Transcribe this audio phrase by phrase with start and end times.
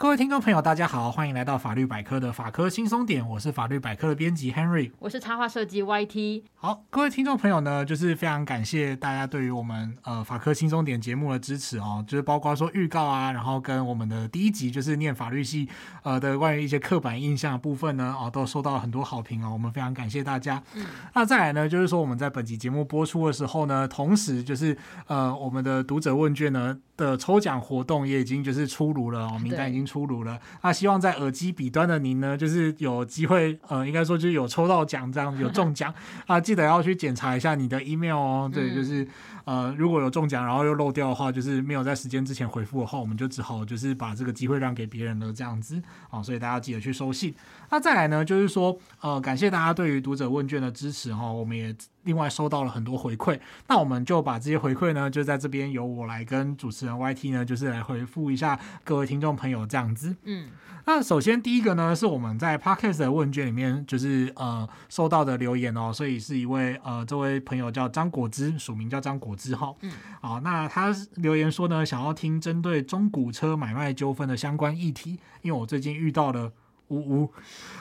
[0.00, 6.42] 各位听众朋友，大家好，欢迎来到法律百科的法科轻松点，我是法律百科的编辑 Henry，我是插画设计 YT。
[6.54, 15.68] 好，各位听众朋友呢，就是非常感谢大家对于我们呃法科轻松点节目的支持哦，就是包括说预告啊，然后跟我们的第一集就是念法律系
[16.02, 20.62] 呃的关于一些刻板印象的部分呢，哦，都收到了很多好评哦，我们非常感谢大家。
[20.76, 24.74] 嗯，那再来呢，就是说我们在本集节目播出的时候呢，同时就是
[25.08, 30.38] 呃我们的读者问卷呢的抽奖活动也已经就是出炉了哦，名单已经出炉了。
[30.62, 35.92] 那希望在耳机彼端的您呢，就是有机会，呃，应该说就是有抽到奖这样子， 有中奖
[36.26, 38.50] 啊，记得要去检查一下你的 email 哦。
[38.52, 39.06] 对，就是
[39.44, 46.22] 呃，如果有中奖，然后又漏掉的话，就是没有在时间之前回复的话，我们就只好就是把这个机会让给别人了这样子啊。
[46.22, 47.34] 所以大家记得去收信。
[47.70, 53.38] 那再来呢，就是说，呃，感谢大家对于读者问卷的支持哈，我们也另外收到了很多回馈。
[53.68, 60.16] 那我们就把这些回馈呢，就在这边由我来跟主持人 YT 呢，就是来回复一下各位听众朋友这样子。
[60.24, 60.48] 嗯，
[60.84, 69.72] 那首先第一个呢，是我们在 Podcast 的问卷里面，就是呃收到的留言哦，所以是一位呃这位朋友叫张果汁，署名叫张果汁哈。
[69.82, 76.50] 嗯，好，那他留言说呢，想要听针对中古车买卖纠纷的相关议题，因为我最近遇到了。
[76.90, 77.32] 呜呜，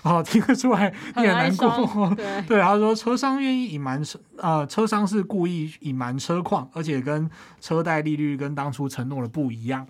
[0.01, 2.13] 好，听得出来你很难过。
[2.15, 7.29] 对， 对，他说车商愿意隐瞒车，呃，车商是故意隐瞒车况，而且跟
[7.59, 9.85] 车贷利率跟当初承诺的不一样。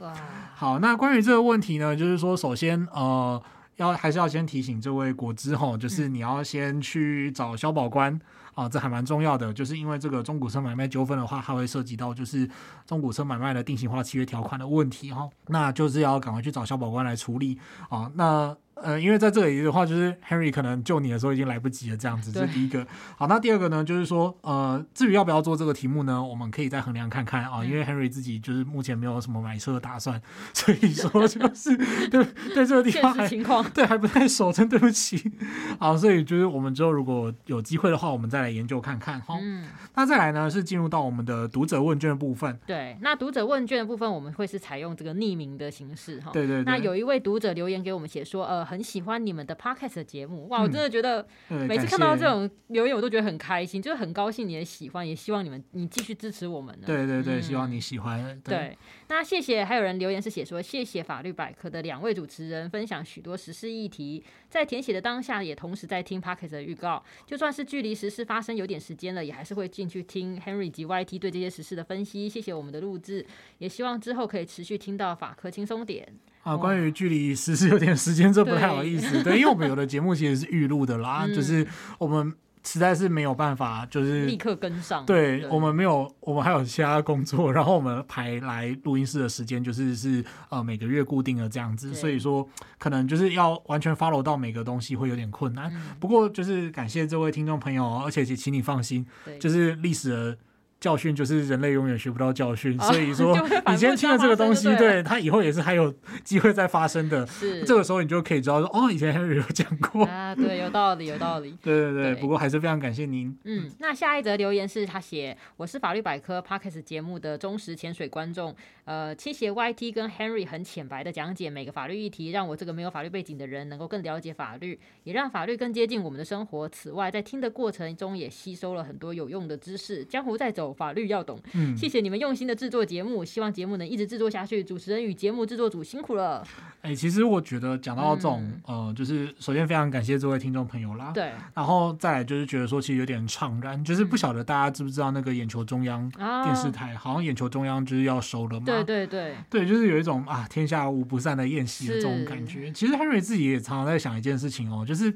[0.56, 3.42] 好，那关于这个问题呢，就是说，首先，呃，
[3.76, 8.18] 要还是要先提醒这位果汁吼，就是你要先去找消保官
[8.56, 12.50] 啊，这还蛮重要的，就是因为这个中古车买卖纠纷的话，它会涉及到就是
[12.86, 18.56] 中古车买卖的定型化契约条款的问题哈，那就是要赶快去找消保官来处理啊，那。
[18.82, 22.86] 呃，因为在这里的话，就是 Henry 可能救你的时候已经来不及了，这样子，这是第一个。
[23.18, 27.64] 好，那第二个呢，就是说，呃，至于要不要做这个题目呢，我们可以再衡量看看啊。
[27.64, 30.22] 因为 Henry 自己就是目前没有什么买车的打算，
[30.54, 31.76] 所以说 就是
[32.10, 35.32] 对对这个地方还情况 对还不太熟，真对不起。
[35.80, 39.20] 好，所以就是我们之后如果有机会的话，我们再来研究看看。
[39.22, 42.58] 哈，嗯，那再来呢是进入到我们的读者问卷的部分。
[42.66, 46.32] 对，那读者问卷的部分我们会是采用这个匿名的形式哈。
[46.32, 46.64] 对，对对。
[46.64, 48.69] 那有一位读者留言给我们写说，呃。
[48.70, 50.62] 很喜欢你们的 podcast 的节目，哇！
[50.62, 56.80] 我真的觉得每次看到这种留言，我都觉得很开心，就是很高兴你也喜欢，也希望你们你继续支持我们。
[56.86, 58.40] 对对对，希望你喜欢。
[58.42, 72.30] 对，对，那谢谢，还有人留言是写说谢谢法律百科的两位主持人分享许多时事议题，在填写的当下也同时在听 podcast 的预告，就算是距离时事发生有点时间了，也还是会进去听 Henry 及 YT 对这些时事的分析。
[72.30, 73.26] 谢谢我们的录制，
[73.58, 76.08] 也希望之后可以持续听到法科轻松点。
[76.44, 79.12] 啊，关于距离实施有点时间，这不太好意思。
[79.22, 81.68] 对，对，因为我们有的节目其实是预录的啦， 嗯，就是
[81.98, 82.34] 我们
[82.64, 85.06] 实在是没有办法，就是立刻跟上。
[85.06, 95.72] 对，对我们没有，我们还有其他工作，然后我们排来录音室的时间就是是呃每个月固定的这样子，所以说可能就是要完全 follow 到每个东西会有点困难。
[95.74, 99.06] 嗯，不过就是感谢这位听众朋友，而且请你放心，
[99.40, 100.38] 就是历史的。
[100.80, 103.36] 教训就是人类永远学不到教训，所以说
[103.68, 107.28] 你今天听了这个东西，对他以后也是还有机会再发生的。
[107.28, 111.58] 是，这个时候你就可以知道说，哦，以前 Henry 有讲过啊，对，有道理，有道理。
[111.62, 113.38] 对对对，不过还是非常感谢您。
[113.44, 126.70] 嗯，那下一则留言是他写，我是法律百科 Podcast 节目的忠实潜水观众，呃，谢谢 YT 跟 Henry 很浅白的讲解每个法律议题，让我这个没有法律背景的人能够更了解法律，也让法律更接近我们的生活。
[126.70, 130.06] 此外，在听的过程中也吸收了很多有用的知识。
[130.06, 130.69] 江湖在走。
[130.74, 134.64] 法律要懂，嗯，谢谢你们用心的制作节目，希望节目能一直制作下去。
[134.64, 136.46] 主持人与节目制作组辛苦了。
[136.82, 152.72] 哎、欸，其实我觉得讲到这种、嗯，呃，就是首先非常感谢这位听众朋友啦，对，然后再来就是觉得说其实有点怅然，就是不晓得大家知不知道那个眼球中央电视台，啊、好像眼球中央就是要收了嘛，对对对，对，就是有一种啊天下无不散的宴席的这种感觉。
[152.72, 155.14] 其实 Henry 自己也常常在想一件事情哦，就是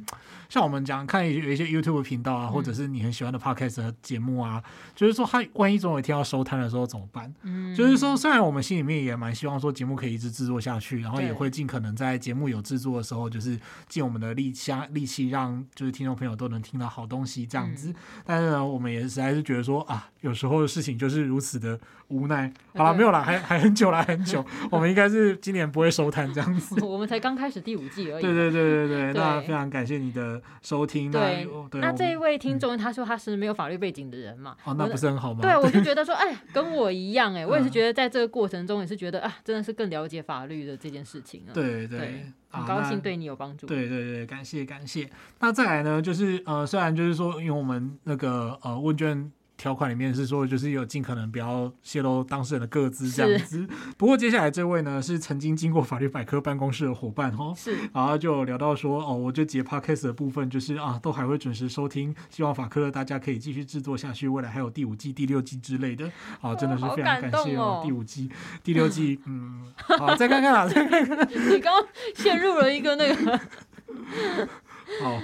[0.50, 4.64] 像我们讲看有一些 YouTube 频道啊、嗯，或者是你很喜欢的 Podcast 的节目啊，
[4.96, 7.33] 就是说他万一总有一天要收摊的时候怎么办？
[7.43, 13.55] 嗯，就是说虽然我们心里面也蛮希望说节目可以一直制作下去，然后也会尽可能在节节目有制作的时候，就是
[13.87, 17.90] 尽我们的力气，力气让就是听众朋友都能听到好东西这样子。
[17.90, 17.95] 嗯、
[18.25, 22.51] 但是呢，我们也实在是觉得说啊，有时候的事情就是如此的无奈。
[22.73, 24.43] 好了，没有了，还还很久了，很久。
[24.72, 26.84] 我们应该是今年不会收摊这样子。
[26.84, 28.22] 我们才刚开始第五季而已。
[28.23, 31.11] 对对对对对，那非常感谢你的收听。
[31.11, 34.55] 对，那，那这一位听众他说他是没有法律背景的人嘛？
[34.63, 35.41] 哦，那不是很好吗？
[35.41, 41.52] 对，我就 觉得说，哎，跟我一样，哎，我也是觉得在这个过程中也是觉得啊，真的是更了解法律的这件事情啊。
[41.53, 42.00] 对对。
[42.00, 43.66] 对很高兴对你有帮助。
[43.66, 45.09] 对对对，感谢感谢。
[45.40, 49.32] 那再来呢，就是呃，虽然就是说，因为我们那个呃问卷。
[49.63, 53.65] 条款里面是说，就是有尽可能不要泄露当事人的个资这样子。
[53.97, 66.11] 不过接下来这位呢，是曾经经过法律百科办公室的伙伴哦，是，然后就聊到说，哦，我就接 Podcast 的部分就是啊，都还会准时收听，希望法科的大家可以继续制作下去，未来还有第五季、第六季之类的，
[66.41, 68.29] 啊，真的是非常感谢哦，第五季、
[68.65, 73.39] 第六季，嗯， 好，再看看啊，再看看，你刚刚陷入了一个那个，
[75.02, 75.20] 好。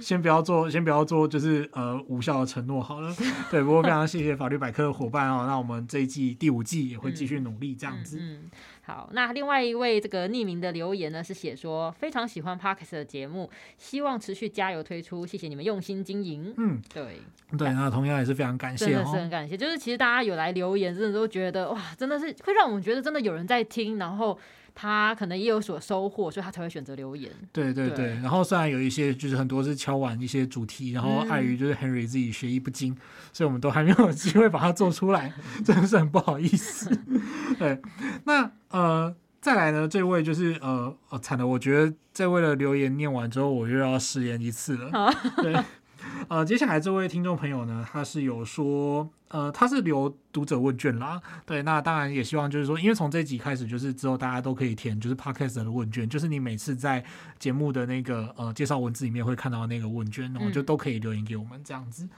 [0.00, 3.14] 先不要做，先不要做，就是呃无效的承诺好了。
[3.50, 5.44] 对，不过非常谢谢法律百科的伙伴哦。
[5.46, 8.16] 那我们这一季第五季也会继续努力这样子。
[8.18, 8.50] 嗯，嗯，
[8.86, 16.54] 好，那另外一位这个匿名的留言呢，是写说非常喜欢 Podcast 的节目，希望持续加油推出，谢谢你们用心经营。
[16.56, 17.20] 嗯，对
[17.58, 19.58] 对，那同样也是非常感谢，真的是很感谢。
[19.58, 24.38] 就是其实大家有来留言，真的都觉得哇，真的是会让我们觉得真的有人在听，然后。
[24.78, 27.32] 他可能也有所收获，所以他才会选择留言。
[27.50, 33.00] 对对对，对，然后虽然有一些就是很多是敲完一些主题，然后碍于就是 Henry 自己学艺不精，嗯，
[33.32, 35.32] 所以我们都还没有机会把它做出来，
[35.64, 36.94] 真的是很不好意思。
[37.58, 37.80] 对，
[38.24, 44.90] 那呃再来呢，这位就是呃呃惨了，我觉得这位的留言念完之后，我又要失言一次了。
[44.92, 45.10] 好
[45.42, 45.56] 对。
[46.28, 57.04] 呃，接下来这位听众朋友呢，他是有说，呃，他是留读者问卷啦，对，那当然也希望就是说，因为从这集开始，就是之后大家都可以填，就是 Podcast 的问卷，就是你每次在
[57.38, 62.04] 节目的那个呃介绍文字里面会看到那个问卷，然后就都可以留言给我们这样子。
[62.04, 62.10] 嗯、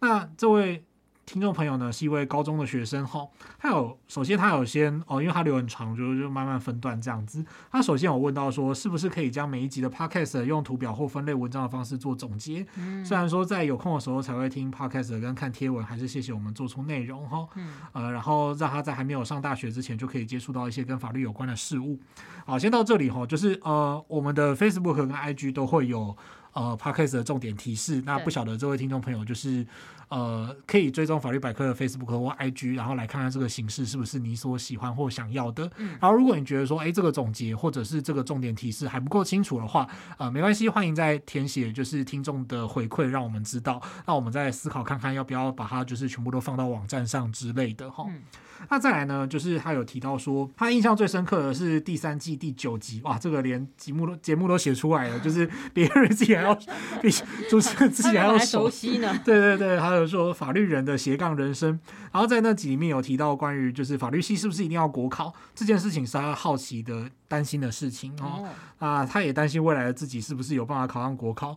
[0.00, 0.84] 那这位。
[1.26, 3.26] 听众朋友呢，是一位高中的学生哈，
[3.58, 7.44] 他有首先他有先哦，因为他留很长，就就慢慢分段这样子。
[7.72, 12.66] 他首先有问到说，是不是可以将每一集的 podcast 用图表或分类文章的方式做总结？
[12.76, 17.48] 嗯，虽然说在有空的时候才会听 podcast 跟看贴文，还是谢谢我们做出内容哈。
[17.56, 21.98] 嗯，呃，然后让他在还没有上大学之前就可以接触到一些跟法律有关的事物。
[22.44, 26.14] 好，先到这里哈，就是呃，我们的 Facebook 跟 IG 都会有
[26.52, 28.02] 呃 podcast 的重点提示。
[28.04, 29.66] 那不晓得这位听众朋友就是。
[30.08, 35.70] 呃，可以追踪法律百科的 Facebook 或 IG，然后来看看这个形式是不是你所喜欢或想要的。
[35.76, 35.96] 嗯。
[36.00, 48.04] 然后，如果你觉得说，哎，这个总结或者是这个重点提示还不够清楚的话，呃，没关系，欢迎再填写就是听众的回馈，让我们知道，那我们再思考看看要不要把它就是全部都放到网站上之类的哈。
[48.08, 48.22] 嗯
[48.70, 56.54] 那再来呢，就是他有提到说，他印象最深刻的是第三季第九集，哇，这个连节目都节目都写出来了，就是别人自己还要
[57.00, 57.10] 比
[57.50, 59.14] 主持人自己还要熟悉呢。
[59.24, 61.78] 对对对，还有说法律人的斜杠人生，
[62.12, 68.48] 然后在那集里面有提到关于就是法律系是不是一定要国考这件事情，是他好奇的担心的事情哦。
[68.78, 71.56] 啊，他也担心未来的自己是不是有办法考上国考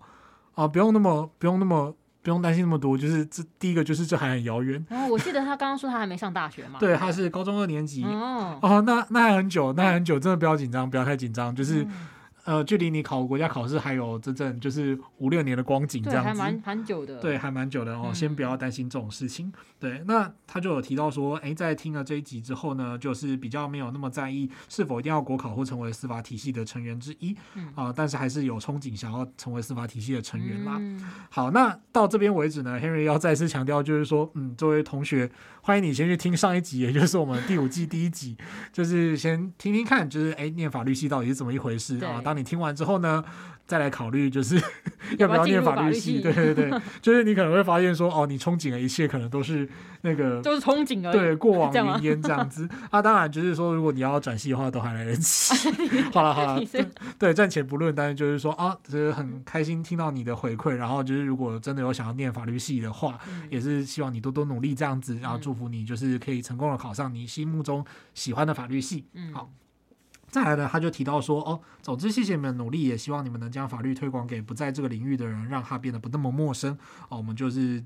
[0.56, 1.96] 啊，不用那么不用那么。
[2.22, 4.86] 不用担心那么多，就是这第一个就是这还很遥远。
[4.90, 6.78] 然后我记得他刚刚说他还没上大学嘛。
[6.82, 8.04] 对，他是高中二年级。
[8.04, 11.86] 哦，哦，那那还很久，那还很久，真的不要紧张，不要太紧张，就是。
[12.48, 17.20] 嗯呃，距离你考国家考试还有整整就是五六年的光景，这样子，还蛮蛮久的。
[17.20, 18.12] 对，还蛮久的哦。
[18.14, 19.48] 先不要担心这种事情。
[19.48, 30.78] 嗯、对，那他就有提到说，哎，在听了这一集之后呢，就是比较没有那么在意是否一定要国考或成为司法体系的成员之一啊、嗯呃，但是还是有憧憬想要成为司法体系的成员啦。
[30.80, 35.30] 嗯、好，那到这边为止呢，Henry 要再次强调，就是说，嗯，作为同学，
[35.62, 38.38] 欢迎你先去听上一集，也就是我们第五季第一集，
[38.72, 42.22] 就是先听听看，就是哎，念法律系到底是怎么一回事啊？
[42.24, 43.24] 当你听完之后呢，
[43.66, 44.56] 再来考虑就是
[45.18, 46.22] 要不要 念法律系。
[46.22, 49.68] 对对对， 就是你可能会发现说，哦，你憧憬的一切可能都是
[50.02, 51.18] 那个，就是憧憬而已。
[51.18, 52.68] 对，过往云烟这样子。
[52.92, 55.54] 啊，当然就是说，如果你要转系的话，都还来得及。
[56.14, 56.62] 好了好了，
[57.20, 60.72] 对，暂且不论，但是就是说啊，就是很开心听到你的回馈。
[60.72, 69.06] 然后就是如果真的有想要念法律系的话，也是希望你多多努力这样子，然后祝福你就是可以成功的考上你心目中喜欢的法律系。
[69.14, 69.50] 嗯，好。
[70.30, 76.78] 再来呢，他就提到说，哦，总之谢谢你们的努力，也希望你们能将法律推广给不在这个领域的人，让他变得不那么陌生。
[77.10, 77.84] 哦，我们就是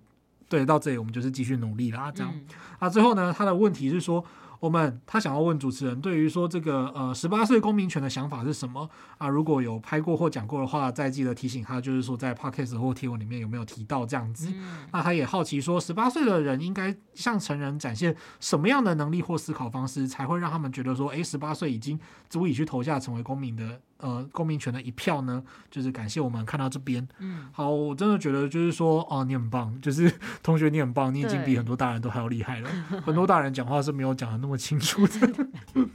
[0.51, 2.31] 对，到这里我们就是继续努力啦，这样。
[2.35, 2.45] 嗯、
[2.79, 4.21] 啊，最后呢，他的问题是说。
[4.61, 9.27] 我们他想要问主持人，对于说这个呃十八岁公民权的想法是什么啊？
[9.27, 14.51] 如果有拍过或讲过的话，再记得提醒他，就是说在 podcast 或贴文里面有没有提到这样子。
[14.51, 23.81] 嗯、那他也好奇说，十八岁的人应该向成人展现什么样的能力或思考方式，才会让他们觉得说，诶，十八岁已经足以去投下成为公民的。
[24.01, 27.07] 呃，公民权的一票呢，就是感谢我们看到这边。
[27.19, 30.11] 嗯，好，我真的觉得就是说，哦，你很棒，就是
[30.43, 32.69] 同学你很棒，你已经比很多大人都还要厉害了。
[33.05, 35.47] 很多大人讲话是没有讲的那么清楚的。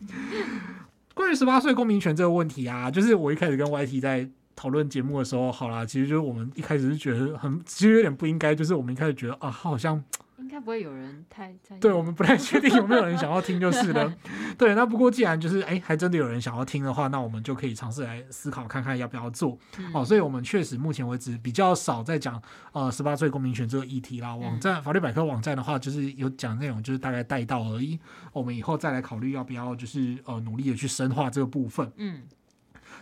[1.15, 10.03] 关于十八岁公民权这个问题啊，就是我一开始跟 YT 在讨论节目的时候，好啦，其实就是我们一开始是觉得很，其实有点不应该，就是我们一开始觉得啊，好像
[10.39, 11.81] 应该不会有人太在意。
[11.81, 14.13] 对，我们不太确定有没有人想要听就是了。
[14.59, 19.59] 对，那不过既然就是哎，还真的有人想要听的话，那我们就可以尝试来思考看看要不要做。
[19.79, 22.41] 嗯、哦，所以我们确实目前为止比较少在讲
[22.73, 24.35] 呃十八岁公民权这个议题啦。
[24.37, 27.99] 网站、嗯、法律百科网站的话，就是有讲内容，就是大概带到而已。
[28.33, 31.91] 我们以后再来考虑要不要就是呃努力的去深化这个部分。
[31.97, 32.23] 嗯，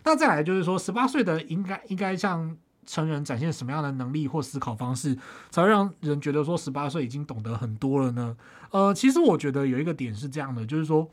[0.04, 2.56] 那再来就是说十八岁的应该应该像。
[2.86, 5.16] 成人展现什么样的能力或思考方式，
[5.50, 8.36] 才会让人觉得说十八岁已经懂得很多了呢？
[8.70, 11.08] 呃，其实我觉得有一个点是这样的，就是说。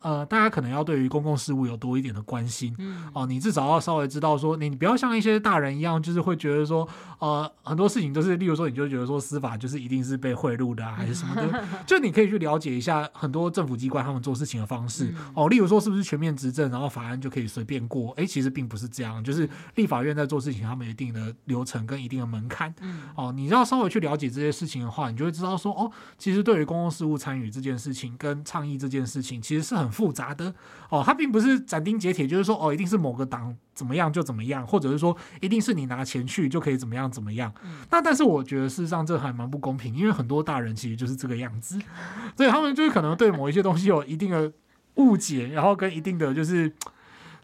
[0.00, 6.88] 呃，大家可能要对于公共事务有多一点的关心，嗯，哦，你至少要稍微知道说，你你不要像一些大人一样，就是会觉得说，
[7.18, 18.12] 呃，很多事情都是，例如说，你就觉得说司法就是一定是被贿赂的啊，还是什么的， 就你可以去了解一下很多政府机关他们做事情的方式，哦，例如说是不是全面执政，然后法案就可以随便过？
[18.12, 29.87] 诶，其实并不是这样，就是立法院在做事情，他们有一定的流程跟一定的门槛，嗯，哦，你要稍微去了解这些事情的话，你就会知道说，哦，其实对于公共事务参与这件事情跟倡议这件事情，其实是很。
[29.90, 30.54] 复杂的
[30.88, 37.52] 哦，它并不是斩钉截铁，就是说哦，一定是某个党怎么样就怎么样，或者是说一定是你拿钱去就可以怎么样怎么样。
[37.90, 41.78] 那但是我觉得事实上这还蛮不公平，因为很多大人其实就是这个样子，
[42.36, 44.52] 所以他们就是可能对某一些东西有一定的
[44.94, 46.72] 误解，然后跟一定的就是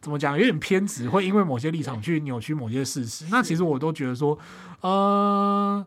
[0.00, 3.26] 怎么讲，有点偏执，会因为某些立场去扭曲某些事实。
[3.30, 4.38] 那其实我都觉得说，
[4.80, 5.86] 呃。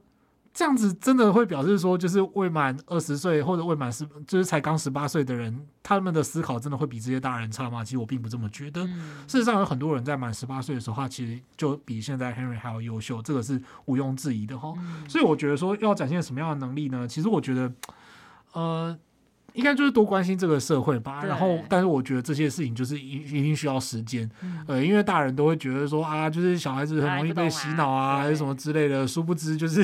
[0.58, 7.84] 这样子真的会表示说，就是未满二十岁或者未满十，就是才刚十八岁的人，他们的思考真的会比这些大人差吗？
[7.84, 8.84] 其实我并不这么觉得。
[9.28, 14.74] 事实上，有很多人在满十八岁的时候，他其实就比现在 Henry 还要优秀，这个是毋庸置疑的哈。
[15.08, 17.08] 所以我觉得说，要展现什么样的能力呢？
[17.08, 17.72] 其实我觉得，
[18.54, 18.98] 呃。
[19.58, 24.30] 应该就是多关心这个社会吧，然后，但是我觉得这些事情就是一一定需要时间，
[24.68, 29.84] 呃，因为大人都会觉得说啊，就是小孩子很容易被洗脑啊，还是什么之类的，殊不知就是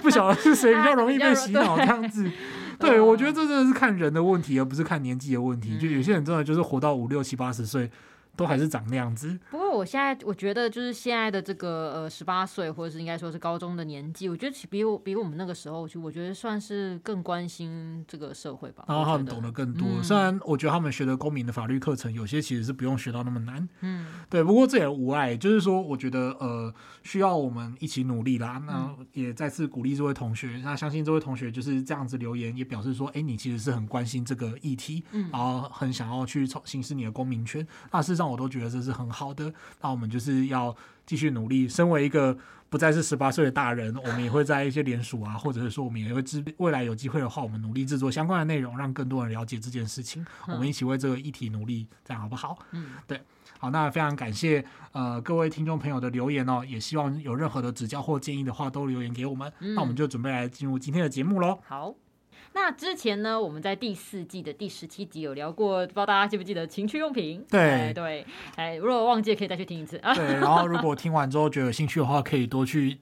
[0.00, 2.30] 不晓得是谁 比较容易被洗脑这样子。
[2.78, 5.78] 对，我觉得这真的是看人的问题，而不是看年纪的问题。
[5.78, 7.90] 就有些人真的就是活到五六七八十岁。
[8.36, 9.38] 都还是长那样子。
[9.48, 18.84] 不过我现在我觉得，就是现在的这个呃十八岁，或者是应该说是高中的年纪，我觉得比我比我们那个时候，其实我觉得算是更关心这个社会吧。
[18.88, 19.86] 然后他们懂得更多。
[19.88, 23.68] 嗯、虽然我觉得他们学的公民的法律课程，有些其实是不用学到那么难。
[23.80, 24.42] 嗯，对。
[24.42, 28.60] 不过这也无碍，就是说，我觉得呃需要我们一起努力啦。
[28.66, 30.60] 那也再次鼓励这位同学。
[30.64, 37.66] 那相信这位同学就是这样子留言，也表示说，哎，你其实是很关心这个议题，嗯，然后很想要去行使你的公民权。
[37.90, 38.24] 那事实上。
[38.24, 40.74] 我都觉得这是很好的，那我们就是要
[41.06, 41.68] 继续努力。
[41.68, 42.36] 身为一个
[42.68, 50.24] 不再是十八岁的大人，我们也会在一些联署啊，或者是说我们也会制未来有机会的话，我们努力制作相关的内容，让更多人了解这件事情。
[50.48, 52.58] 我们一起为这个议题努力，这样好不好？
[52.72, 53.20] 嗯，对，
[53.58, 59.52] 好，那非常感谢呃各位听众朋友的留言哦，也希望有任何的指教或建议的话都留言给我们。
[59.60, 61.58] 那我们就准备来进入今天的节目喽。
[61.66, 61.94] 好。
[62.54, 67.44] 那之前呢，我们在第四季的第十七集有聊过，不知道大家记不记得情趣用品？
[67.50, 68.24] 对、哎、对，
[68.56, 70.14] 哎，如果忘记可以再去听一次啊。
[70.14, 72.98] 对，然后如果听完之后觉得有兴趣的话，可以多去。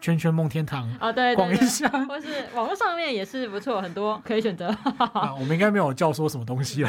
[0.00, 4.68] 圈圈梦天堂啊，对，逛一下，或是网络上面也是不错，很多 可以选择。
[4.98, 6.88] 啊， 我们应该没有教唆什么东西了。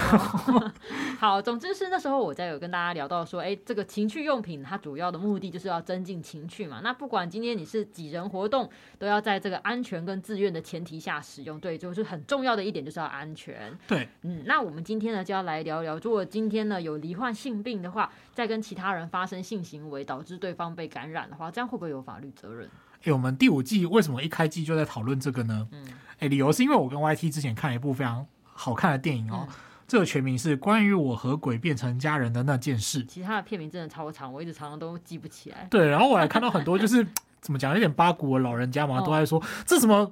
[1.19, 6.81] 好，总之是那时候我在有跟大家聊到说，哎，这个情趣用品它主要的目的就是要增进情趣嘛。
[6.83, 8.69] 那不管今天你是几人活动，
[8.99, 11.59] 都要在这个安全跟自愿的前提下使用。
[11.59, 13.71] 对，就是很重要的一点就是要安全。
[13.87, 22.69] 对，嗯，那我们今天呢就要来聊聊，如果今天呢有罹患性病的话，再跟其他人发生性行为，导致对方被感染的话，这样会不会有法律责任？
[23.05, 25.67] 哎，我们第五季为什么一开机就在讨论这个呢？
[25.71, 25.87] 嗯，
[26.19, 29.55] 哎，理由是因为我跟 YT 之前看了一部非常好看的电影哦，嗯、
[29.87, 33.03] 这个全名是《关于我和鬼变成家人的那件事》。
[33.07, 35.67] 其他的片名真的超长，我一直常常都记不起来。
[35.69, 37.05] 对，然后我还看到很多就是
[37.41, 40.11] 怎么讲，有点八股的老人家嘛，哦、都在说这什么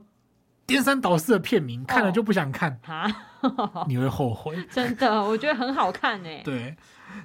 [0.66, 3.08] 颠三倒四的片名，看了就不想看啊，
[3.42, 4.56] 哦、 你会后悔。
[4.72, 6.42] 真的，我觉得很好看哎。
[6.46, 6.76] 对。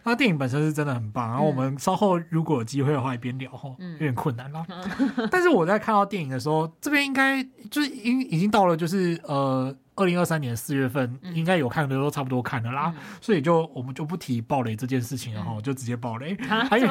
[0.05, 4.67] 那电影本身是真的很棒，然后我们稍后如果有机会的话，一边聊哈，有点困难啦。
[4.69, 9.75] 嗯、 但是我在看到电影的时候，这边应该就是已已经到了，就是呃。
[9.99, 16.35] 二零二三年四月份，应该有看的都差不多看了啦，嗯、所以就我们就不提暴雷这件事情了哈，嗯、就直接暴雷。
[16.49, 16.87] 啊、还有，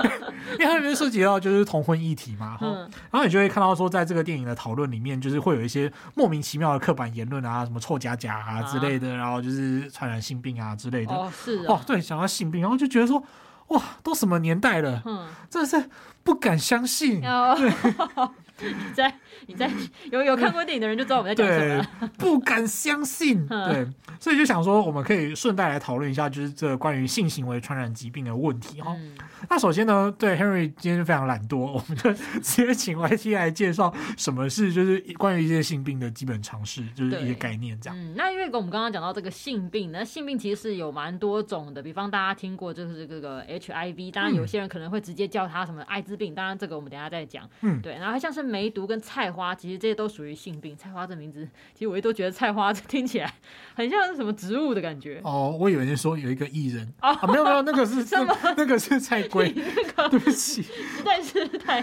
[0.52, 2.80] 因为它里面涉及到就是同婚议题嘛，嗯、
[3.10, 11.12] 然后你就会看到说，在这个电影的讨论里面，就是会有一些莫名其妙的刻板言论啊，什么臭假假啊之类的，啊、然后就是传染性病啊之类的。
[11.14, 13.22] 哦，是哦，对，想到性病，然后就觉得说，
[13.68, 15.88] 哇，都什么年代了，嗯，真的是
[16.22, 17.26] 不敢相信。
[17.26, 17.72] 哦、对。
[18.62, 19.12] 你在
[19.46, 19.70] 你在
[20.10, 23.46] 有有看过电影的人就知道我们在讲什么， 不敢相信。
[23.48, 23.86] 对，
[24.20, 28.94] 所以就想说，我们可以顺带来讨论一下，就是这关于性行为传染疾病的问题哈。
[28.98, 29.16] 嗯、
[29.48, 37.98] 那首先呢，对 Henry 今天非常懒惰，我们就直接请 YT 来介绍什么是就是关于一些性病的基本常识，就是一些概念这样。
[37.98, 47.48] 嗯，那因为我们刚刚讲到这个性病，那性病其实是有蛮多种的，比方大家听过就是这个 HIV，当然有些人可能会直接叫它什么艾滋病，当然这个我们等一下再讲。
[47.62, 50.76] 嗯，对，然后像是梅毒跟菜花，其实这些都属于性病。
[50.76, 53.32] 菜花这名字，其实我一都觉得菜花 听起来
[53.74, 55.20] 很像是什么植物的感觉。
[55.24, 58.36] 哦，我以为你说有一个艺人哦，没有没有，那个是 什么？
[58.56, 59.52] 那个是菜龟。
[59.56, 61.80] 那个对不起，实在是太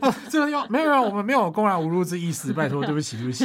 [0.00, 3.44] 哦，这个要没有没有，我们没有公然侮辱之意思，拜托，对不起对不起。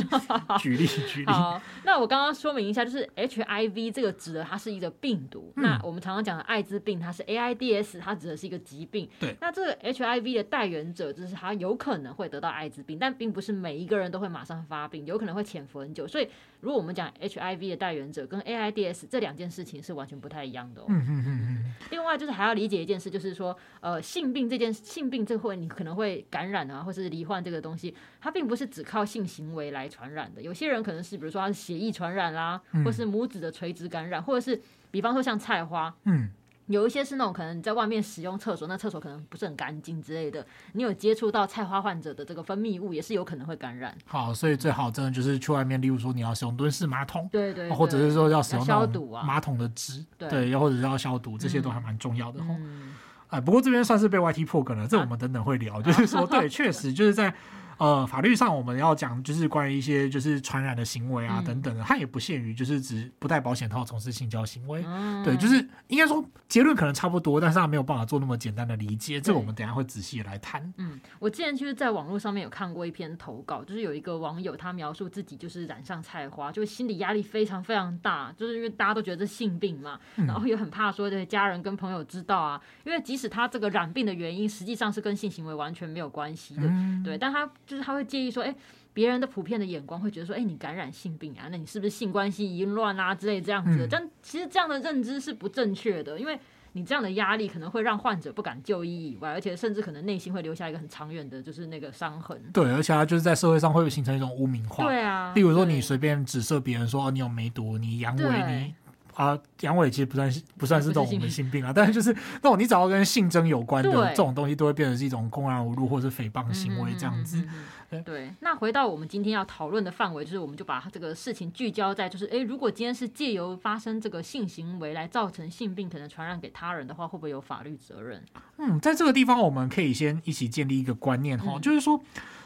[0.59, 1.25] 举例举例。
[1.25, 5.51] 好，那我刚刚说明一下，就是 HIV 这个指的它是一个病毒。
[5.55, 9.09] 嗯、那我们常常讲的艾滋病，它是 AIDS，它指的是一个疾病。
[9.19, 9.35] 对。
[9.41, 16.07] 那这个 HIV 的带原者就是它有可能会得到艾滋病，但并不是每一个人都会马上发病，有可能会潜伏很久。
[16.07, 16.29] 所以，
[16.61, 20.85] 如果我们讲 HIV 的带源者跟 AIDS 这两件事情是完全不太一样的哦。
[20.89, 21.73] 嗯嗯嗯。
[21.89, 30.41] 另外，就是还要理解一件事，就是说，呃，性病这件性病这会你可能会感染啊，或是罹患这个东西，它并不是只靠性行为来传染的。
[30.41, 34.61] 有些人可能是，比如说他是血液传染啦，或是母子的垂直感染，或者是
[34.91, 36.29] 比方说像菜花，嗯。
[36.67, 43.93] 有一些是那种可能你在外面使用厕所，那厕所可能不是很干净之类的，你有接触到菜花患者的这个分泌物，也是有可能会感染。
[44.05, 52.39] 好，所以最好真的就是去外面，例如说你要使用蹲式马桶，对对，或者是说要使用消毒啊，马桶的纸，对，又或者是要消毒，这些都还蛮重要的。
[52.41, 52.93] 嗯，
[53.27, 57.33] 哎，不过这边算是被 YT 破梗了，这我们等等会聊，就是说， 对，确实就是在。
[57.83, 64.81] 呃，法律上我们要讲就是关于一些就是传染的行为啊等等的，它也不限于就是指不戴保险套从事性交行为，
[65.25, 70.73] 对，就是应该说结论可能差不多，但是它没有办法做那么简单的理解，这个我们等下会仔细来谈。
[70.77, 86.63] 嗯，我之前就是在网络上面有看过一篇投稿，就是有一个网友他描述自己就是染上菜花，就心理压力非常非常大，就是因为大家都觉得这性病嘛，然后也很怕说这些家人跟朋友知道啊，因为即使他这个染病的原因实际上是跟性行为完全没有关系的，
[87.03, 87.49] 对，但他。
[87.73, 88.55] 就是他会介意说，哎、欸，
[88.93, 93.85] 别人的普遍的眼光会觉得说，哎、欸，你感染性病啊，那你是不是性关系淫乱啊之类这样子的？
[93.85, 96.39] 嗯、但其实这样的认知是不正确的，因为
[96.73, 102.39] 你这样的压力可能会让患者不敢就医以外，而且甚至可能内心会留下一个很长远的，就是那个伤痕。
[102.53, 104.83] 对，而且他就是在社会上会形成一种污名化。
[104.83, 108.75] 对啊，例如说你随便指涉别人说，哦，你有梅毒，你阳痿，你。
[109.15, 117.37] 啊，阳痿其实不算是不算是这种我们性病啊，但是就是那种你只要跟性征有关的对这种东西，都会变成是一种公然侮辱或者是诽谤行为这样子。
[117.37, 128.23] 嗯嗯嗯嗯、对，那回到我们今天要讨论的范围，就是我们就把这个事情聚焦在，就是哎，如果今天是借由发生这个性行为来造成性病，可能传染给他人的话，会不会有法律责任？
[128.57, 132.01] 嗯，在这个地方我们可以先一起建立一个观念哈，嗯、就是说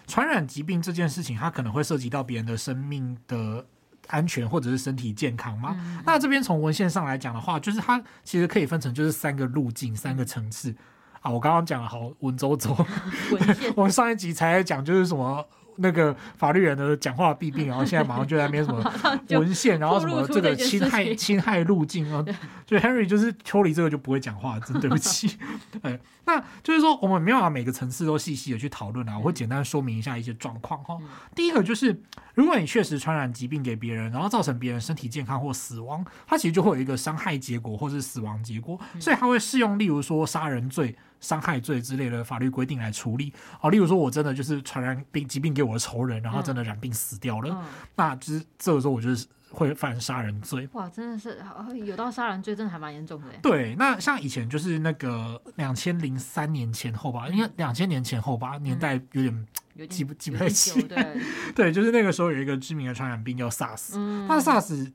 [0.06, 3.66] 传染疾病这件事情，它可能会涉及到别人的生命的。
[4.08, 5.76] 安全或者是身体健康吗？
[5.80, 10.76] 嗯、那这边从文献上来讲的话，就是它其实可以分成就是三个路径、三个层次
[11.22, 11.32] 啊。
[11.32, 12.86] 我刚刚讲了好文绉绉，
[13.32, 15.46] 献 我们上一集才讲就是什么。
[15.78, 18.94] 那个法律人的讲话弊病，然后现在马上就在那边什么
[19.40, 22.24] 文献，然后什么这个侵害侵害路径啊，
[22.66, 25.38] 就 Henry 就是脱离这个就不会讲话，真对不起。
[25.84, 30.98] 哎，那就是说我们没有把每个层次都细细的去讨论啊，我会简单说明一下一些状况哈。
[31.36, 32.02] 第一个就是，
[32.34, 40.96] 如果你确实传染疾病给别人，然后造成别人身体健康或死亡，它其实就会有一个伤害结果或是死亡结果，所以它会适用，例如说杀人罪。
[41.20, 47.64] 伤害罪之类的法律规定来处理，好，例如说我真的就是传染病疾病给我的仇人，然后真的染病死掉了，
[47.96, 50.70] 那就是这个时候我就是会犯杀人罪。
[50.74, 51.40] 哇，真的是
[51.86, 53.28] 有到杀人罪，真的还蛮严重的。
[53.42, 59.48] 对，那像以前就是那个两千零三年前后吧，应该两千年前后吧，年代有点
[59.90, 60.88] 记不记不太清。
[60.88, 61.22] 对，
[61.56, 64.92] 对，就是那个时候有一个知名的传染病叫 SARS，那 SARS。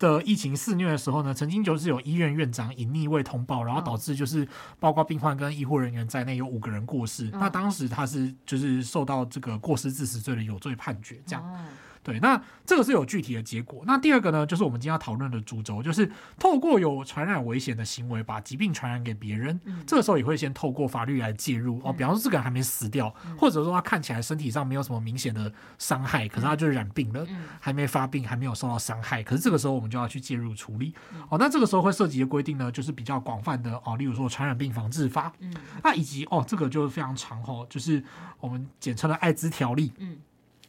[0.00, 4.48] 的疫情肆虐的时候呢，曾经就是有医院院长隐匿未通报，然后导致就是
[4.80, 7.30] 包括病患跟医护人员在内有五个人过世。
[7.34, 11.44] 那当时他是就是受到这个过失致死罪的有罪判决，这样。
[12.02, 13.82] 对，那这个是有具体的结果。
[13.86, 19.60] 那第二个呢，就是我们今天要讨论的主轴，就是透过有传染危险的行为把疾病传染给别人。
[19.66, 29.22] 嗯、这个时候也会先透过法律来介入哦，比方说这个人还没死掉，嗯、或者说他看起来身体上没有什么明显的伤害，可是他就是染病了，嗯、还没发病，还没有受到伤害。
[29.22, 30.94] 可是这个时候我们就要去介入处理。
[31.28, 38.02] 哦，那这个时候会涉及的规定呢，就是比较广泛的哦，例如说传染病防治法，嗯、那以及哦，这个就是非常长哦，就是
[38.38, 39.92] 我们简称的艾滋条例。
[39.98, 40.16] 嗯，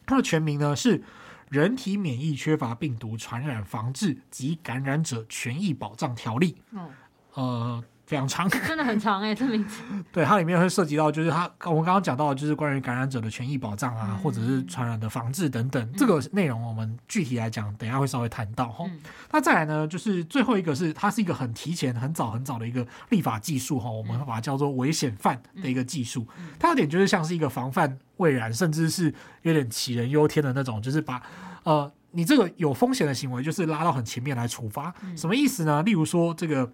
[0.06, 1.02] 它的全名呢是。
[1.51, 6.89] 人体免疫缺乏病毒传染防治及感染者权益保障条例，嗯。
[7.33, 9.82] 呃，非常长， 真的很长哎、欸， 这名字。
[10.12, 15.82] 对，它里面会涉及到，就是它我们刚刚讲到，就是关于感染者的权益保障啊，嗯、或者是传染的防治等等。
[15.82, 18.84] 嗯、这个内容我们具体来讲，等一下会稍微谈到哈。
[18.86, 19.00] 嗯、
[19.32, 26.28] 那再来呢，就是最后一个是它是一个很提前、很早、很早的一个立法技术哈，我们会把它叫做危险犯的一个技术。
[26.38, 31.24] 嗯、它有点就是像是一个防范未然，甚至是有点杞人忧天的那种，就是把
[31.63, 31.89] 呃。
[32.13, 35.82] 你这个有风险的行为，就是拉到很前面来处罚，什么意思呢？
[35.84, 36.69] 例如说，这个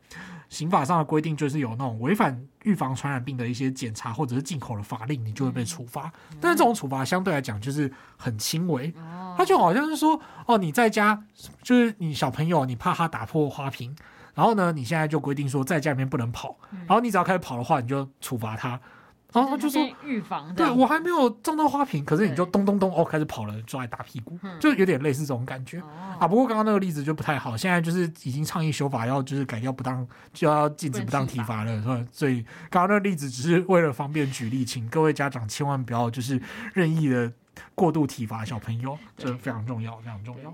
[0.50, 6.12] 刑法上的规定就是有那种违反预防传染病的一些检查或者是进口的法令，你就会被处罚。
[6.40, 8.94] 但是这种处罚相对来讲就是很轻微，
[9.38, 11.22] 他就好像是说，哦，你在家
[11.62, 13.96] 就是你小朋友，你怕他打破花瓶，
[14.34, 18.80] 然后呢，你现在就规定说在家里面不能跑，然后你只要开始跑的话，你就处罚他。
[19.34, 25.82] 然后他就说预防，对我还没有撞到花瓶，可是你就咚咚咚哦开始跑了，抓来打屁股，就有点类似这种感觉
[26.20, 26.28] 啊。
[26.28, 32.06] 不过刚刚那个例子就不太好，现在就是已经倡议修法，要就是改掉不当，就要禁止不当体罚了，是吧？
[32.12, 36.42] 所以刚刚那个例子只是为了方便举例，请各位家长千万不要就是
[36.74, 37.32] 任意的
[37.76, 40.54] 过度体罚小朋友，这非常重要，非常重要。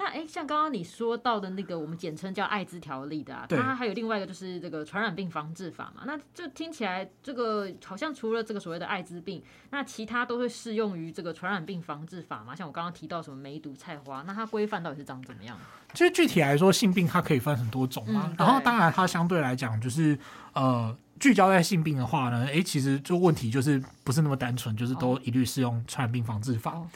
[0.00, 6.04] 那哎，像刚刚你说到的那个，我们简称叫艾滋条例的啊，它还有另外一个就是这个传染病防治法嘛。
[6.06, 12.56] 那就听起来，这个好像除了这个所谓的艾滋病，那其他都会适用于这个传染病防治法嘛？
[12.56, 15.54] 像我刚刚提到什么梅毒、菜花，那它规范到底是长怎么样？
[15.92, 18.28] 其实具体来说，性病它可以分很多种嘛。
[18.30, 20.18] 嗯、然后当然它相对来讲，就是
[20.54, 26.72] 呃聚焦在性病的话呢，哎，其实就问题就是不是那么单纯，就是都一律适用传染病防治法。
[26.72, 26.88] 哦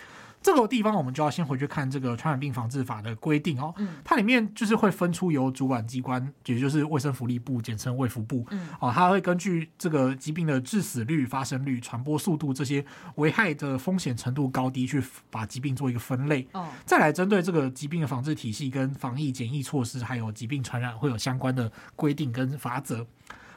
[0.44, 8.68] 这个地方我们就要先回去看这个传染病防治法的规定哦，它里面就是会分出由主管机关，也就是卫生福利部，简称卫福部，嗯。
[8.78, 16.46] 哦，它会根据这个疾病的致死率、发生率、传播速度这些危害的风险程度高低，去把疾病做一个分类，
[16.84, 23.06] 再来针对这个疾病的防治体系跟防疫检疫措施，还有疾病传染会有相关的规定跟法则。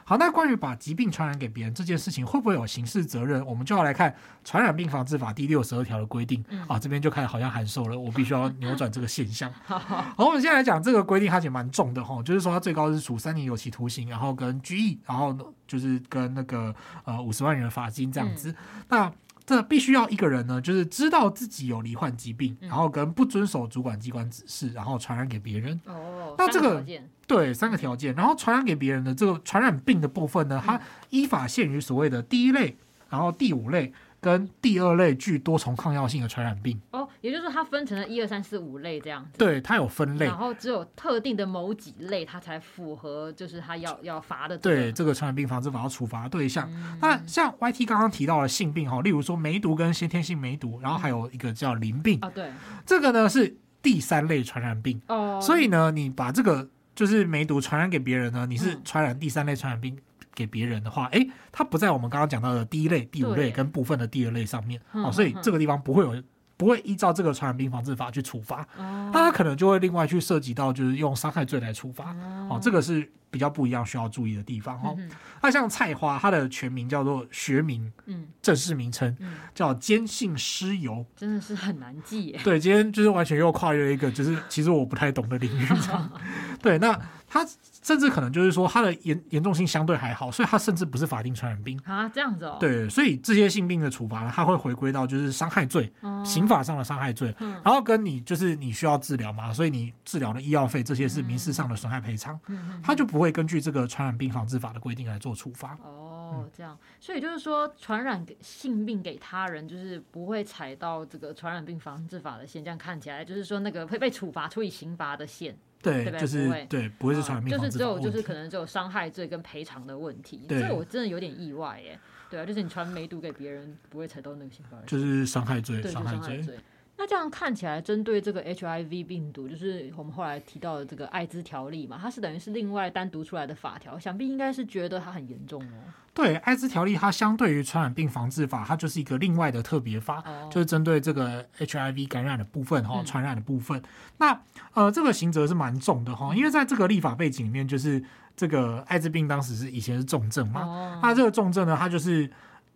[0.08, 3.44] 好，那关于把疾病传染给别人这件事情，会不会有刑事责任？
[3.44, 4.10] 我们就要来看
[4.42, 6.42] 《传染病防治法》第六十二条的规定。
[6.48, 9.52] 嗯、啊，这边就开始好像函授了，我必须要扭转这个现象。
[9.66, 18.50] 好，我们现在来讲这个规定，它其实蛮重的哈，就是说它最高是处三年有期徒刑，然后跟拘役，然后就是跟那个呃五十万元的罚金这样子。
[18.50, 18.56] 嗯、
[18.88, 19.12] 那
[19.44, 25.78] 这必须要一个人呢，就是知道自己有罹患疾病，然后跟不遵守主管机关指示，然后传染给别人。
[25.84, 26.82] 哦，那这个。
[27.28, 32.76] 对，三个条件，然后传染给别人的这个传染病的部分呢，它依法限于所谓的第一类，
[33.10, 36.80] 然后第五类跟第二类具多重抗药性的传染病。
[36.92, 39.36] 哦，也就是说它分成了一二三四五类这样子。
[39.36, 44.56] 对，它有分类，然后只有特定的某几类它才符合，就是它要要罚的。
[44.56, 46.66] 对，这个传染病防治法要处罚的对象。
[46.72, 52.50] 嗯、那像 YT 刚刚提到的性病哈，例如说梅毒跟先天性梅毒，然后还有一个叫淋病啊，对，
[52.86, 54.98] 这个呢是第三类传染病。
[55.08, 56.66] 哦，所以呢，你把这个。
[56.98, 59.96] 就是梅毒传染给别人呢，你是传染第三类传染病
[60.34, 66.20] 给别人的话，哎、嗯，它不在我们刚刚讲到的第一类、第五类跟部分的第二类上面，哦，所以这个地方不会有。
[66.56, 72.12] 不会依照这个传染病防治法去处罚，那他可能就会另外去涉及到，就是用伤害罪来处罚，
[72.50, 74.96] 哦，这个是比较不一样需要注意的地方哦。
[75.42, 79.16] 那像菜花，它的全名叫做学名，嗯，正式名称
[79.54, 82.40] 叫坚信湿疣，真的是很难记耶。
[82.42, 85.66] 对，今天就是完全又跨越了一个，就是其实我不太懂的领域。
[86.60, 87.46] 对，那它
[87.82, 91.78] 甚至可能就是说它的严严重性相对还好，所以它甚至不是法定传染病。
[91.84, 92.56] 啊，这样子哦。
[92.58, 95.92] 对，所以这些性病的处罚呢，它会回归到就是伤害罪，
[96.24, 102.38] 刑法上的伤害罪，然后跟你就是你需要治疗嘛，所以你治疗的医药费这些是民事上的损害赔偿，
[102.82, 105.76] 它就不会根据这个传染病防治法的规定来做处罚。
[105.82, 121.98] 哦，这样，所以就是说传染性病给他人，就是不会踩到这个传染病防治法的线，这样看起来就是说那个会被处罚、处以刑罚的线，对，对，就是对，不会是传染病就是只有就是可能只有伤害罪跟赔偿的问题，这个我真的有点意外耶。
[122.30, 126.58] 对啊，就是你传梅毒给别人，不会踩到那个刑罚，就是伤害罪，对，伤害罪。
[126.98, 135.94] 那这样看起来，针对这个 HIV 病毒，就是我们后来提到的这个艾滋条例嘛，它是等于是另外单独出来的法条，想必应该是觉得它很严重哦。
[136.12, 143.78] 对，艾滋条例它相对于传染病防治法，它就是一个另外的特别法，哦、就是针对这个 HIV 感染的部分哈，传染的部分。
[143.78, 143.84] 嗯、
[144.18, 144.40] 那
[144.74, 148.02] 呃，这个刑责是蛮重的哈，因为在这个立法背景里面，就是
[148.36, 152.28] 这个艾滋病当时是以前是重症嘛，哦、那这个重症呢，它就是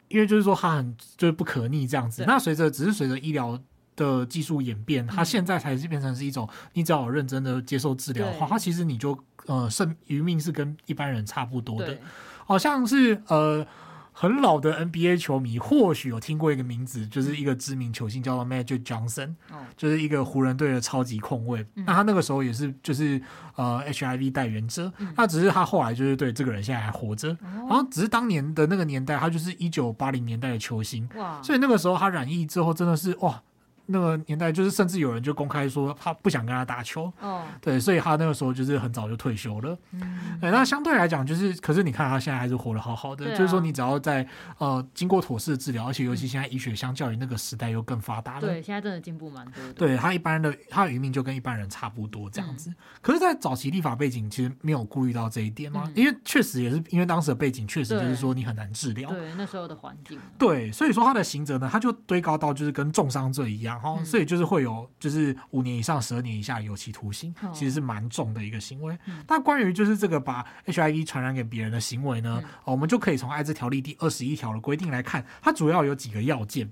[0.06, 2.24] 因为就是说它很就是不可逆这样子。
[2.24, 3.60] 那随着只是随着医疗
[3.96, 8.50] 的技术演变，它现在才是变成是一种，你只要有认真的接受治疗的话，对。
[8.50, 11.98] 它其实你就呃，生余命是跟一般人差不多的，
[12.46, 13.66] 好像是呃
[14.12, 19.34] 很老的 NBA 球迷或许有听过一个名字，就是一个知名球星叫做 Magic Johnson，
[19.76, 21.66] 就是一个湖人队的超级控卫。
[21.74, 23.20] 那他那个时候也是就是
[23.56, 31.08] 呃 HIV 带原者，那只是他后来就是对这个人现在还活着，然后只是当年的那个年代，他就是一九八零年代的球星，
[31.42, 33.42] 所以那个时候他染疫之后真的是哇。
[33.86, 39.76] 那个年代，就是甚至有人就公开说他不想跟他打球，哦，对，所以他那个时候就是很早就退休了。
[39.92, 44.26] 嗯，对，那相对来讲，就是，可是你看他现在还是活得好好的，就是说你只要在
[44.58, 49.72] 呃经过妥适的治疗，而且尤其现在医学相较于那个时代又更发达了，对，现在真的进步蛮多的。
[49.74, 52.72] 对，他一般的他的余命就跟一般人差不多这样子。
[53.00, 64.62] 可是，在早期立法背景其实没有顾虑到这一点嘛，因为确实也是因为当时的背景确实就是说你很难治疗，对，那时候的环境，对，所以说他的刑责呢，他就堆高到就是跟重伤罪一样哈，所以就是会。
[64.62, 68.96] 有就是五年以上十二年以下有期徒刑，其实是蛮重的一个行为。
[69.26, 76.70] 那关于就是这个把 HIV 传染给别人的行为呢，我们就可以从艾滋条例第二十一条的规定来看，它主要有几个要件。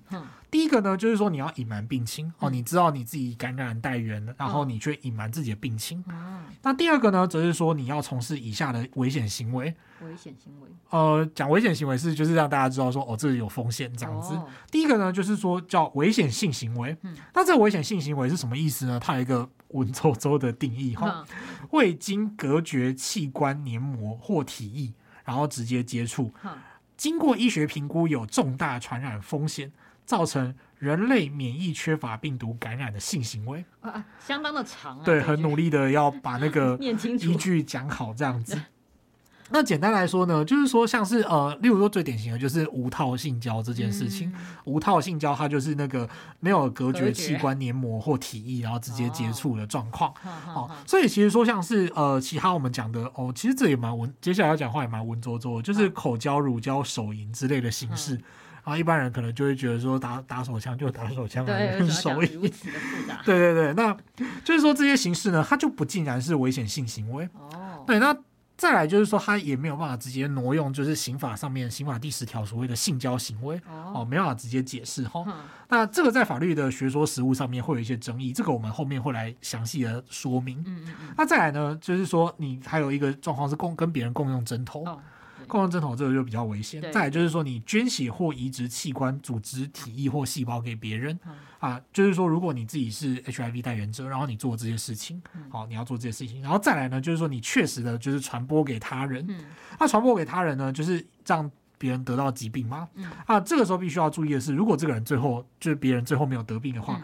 [0.50, 6.04] 第一个呢，就是说你要隐瞒病情哦，你知道你自己感染带原，然后你却隐瞒自己的病情。
[6.62, 9.74] 那第二个呢，则是说你要从事以下的危险行为。
[10.02, 14.36] 危险行为，呃，讲危险行为是就是让大家知道说哦，这里有风险这样子。
[14.70, 16.96] 第一个呢，就是说叫危险性行为。
[17.34, 18.98] 那这个危险性行为是什么意思呢？
[18.98, 21.24] 它有一个文绉绉的定义哈，
[21.70, 26.32] 未经隔绝器官黏膜或体液，然后直接接触，
[26.96, 29.70] 经过医学评估有重大传染风险。
[30.10, 35.04] 造成人类免疫缺乏病毒感染的性行为，啊，相当的长啊。
[35.04, 38.60] 对，很努力的要把那个 依据讲好这样子。
[39.52, 44.28] 那简单来说呢，就是说像是呃，例如说最典型的就是无套性交这件事情。
[44.30, 46.08] 嗯、无套性交它就是那个
[46.40, 50.12] 没有隔绝器官黏膜或体液，然后直接接触的状况。
[50.48, 58.16] 哦，所以其实说像是呃，其他我们讲的哦，其实这也蛮文，接下来要讲话也蛮文绉绉，就是口交、乳交、手淫之类的形式。
[58.16, 58.22] 嗯
[58.70, 62.40] 然后一般人可能就会觉得说打打手枪就打手枪，很手淫。
[63.26, 63.92] 对对对，那
[64.44, 67.28] 就是说这些形式呢，它就不尽然是危险性行为。
[67.34, 68.16] 哦，对，那
[68.56, 73.60] 再来就是说，它也没有办法直接挪用，就是刑法上面刑法第十条所谓的性交行为。
[73.66, 75.26] 哦，没办法直接解释哈。
[75.68, 80.60] 那这个在法律的学说实务上面会有一些争议，这个我们后面会来详细的说明。
[80.60, 81.14] 嗯嗯嗯。
[81.16, 84.84] 那再来呢，就是说你还有一个状况是共跟别人共用针头。
[85.50, 86.80] 共用针头这个就比较危险。
[86.92, 91.18] 再来就是说，你捐血或移植器官、组织、体液或细胞给别人
[91.58, 99.26] 啊，就是说，如果你自己是 HIV 带源者，然后你做这些事情，好，你要做这些事情，然后再来呢，就是说你确实的就是传播给他人，
[99.78, 102.88] 那传播给他人呢，就是让别人得到疾病吗？
[103.26, 107.00] 啊，这个时候必须要注意的是，如果这个人最后就是别人最后没有得病的话，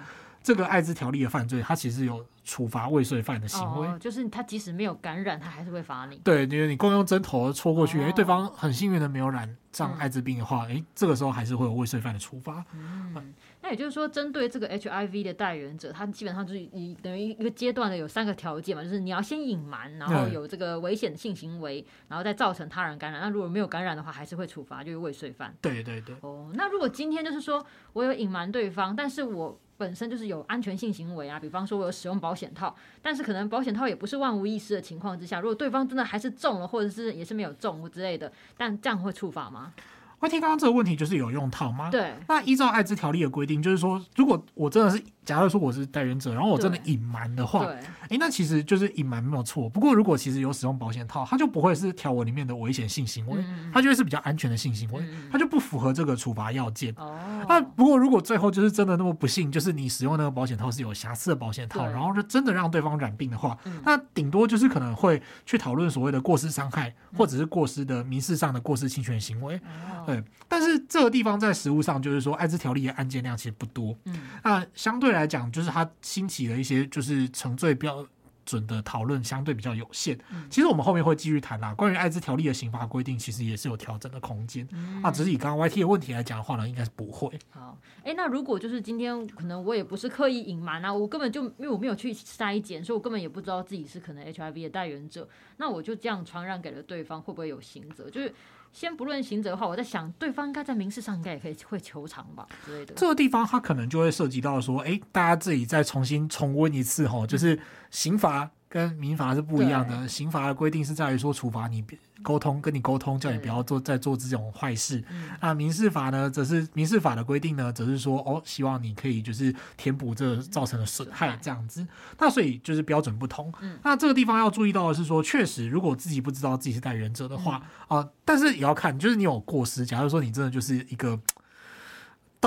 [0.47, 2.25] 这个艾滋条例的犯罪，它其实有。
[2.47, 6.15] 处罚未遂犯的行为，哦，就是他即使没有感染，他还是会罚你。
[6.19, 12.65] 对，因为你共用针头戳过去，哎、哦，对方很幸运的没有染上艾滋病的话，哎、嗯，这个时候还是会有未遂犯的处罚。
[12.73, 23.21] 嗯，嗯，那也就是说，针对这个 HIV 的代言者，他基本上就是以等于一个阶段的有三个条件嘛，就是你要先隐瞒，然后有这个危险的性行为，嗯、然后再造成他人感染。
[23.21, 25.53] 那如果没有感染的话，还是会处罚，就是未遂犯。
[25.61, 26.15] 对对对。
[26.21, 29.59] 哦，那如果今天就是说我有隐瞒对方，但是我。
[29.77, 39.73] 本身就是有安全性行为啊，比方说我有使用保险套，但是可能保险套也不是万无一失的情况之下，如果对方真的还是中了，或者是也是没有中之类的，但这样会处罚吗？
[40.19, 41.91] 我听刚刚这个问题就是有用套吗？
[41.91, 45.03] 对，那依照艾滋条例的规定，就是说如果我真的是。
[45.27, 47.67] 假如说我是带原者，然后我真的隐瞒的话，
[48.09, 49.69] 哎，那其实就是隐瞒没有错。
[49.69, 56.95] 不过如果其实有使用保险套，它就不会是条文里面的危险性行为，它就会是比较安全的性行为，它就不符合这个处罚要件。
[56.97, 57.19] 哦。
[57.49, 69.61] 那不过如果最后就是真的那么不幸，就是你使用那个保险套是有瑕疵的保险套，然后就真的让对方染病的话，那顶多就是可能会去讨论所谓的过失伤害，或者是过失的民事上的过失侵权行为。
[70.07, 70.23] 对。
[70.47, 73.93] 但是这个地方在实务上就是说，艾滋条例的案件量其实不多。
[74.05, 74.17] 嗯。
[74.45, 78.07] 那相对来讲，就是它兴起的一些就是成罪标
[78.45, 80.17] 准的讨论相对比较有限。
[80.49, 81.75] 其实我们后面会继续谈啦。
[81.75, 84.69] 关于艾滋条例的刑法规定，其实也是有调整的空间。
[85.03, 87.37] 啊，只是以刚刚 YT 的问题来讲的话呢，应该是不会。
[87.51, 98.09] 好，哎，那如果就是今天可能我也不是刻意隐瞒啊，我根本就因为我没有去筛检，所以我根本也不知道自己是可能 HIV 的带原者，那我就这样传染给了对方，会不会有刑责？
[98.09, 98.33] 就是。
[98.77, 102.93] 先不论刑责的话，我在想，对方应该在民事上应该也可以会求偿吧之类的。
[102.93, 107.59] 这个地方他可能就会涉及到说，哎，大家自己再重新重温一次哈，就是
[107.91, 111.85] 刑罚跟民法是不一样的，刑法的规定是在于说处罚你
[112.23, 115.03] 沟通，跟你沟通，叫你不要做再做这种坏事。
[115.11, 121.83] 嗯、那民事法呢，则是民事法的规定呢，则是说哦，希望你可以就是填补这造成的损害这样子。
[121.83, 123.53] 嗯、那所以就是标准不同。
[123.61, 129.87] 嗯、那这个地方要注意到的是说，确实如果自己不知道自己是代原者的话啊、嗯呃，但是也要看，就是你有过失。
[129.87, 131.19] 假如说你真的就是一个。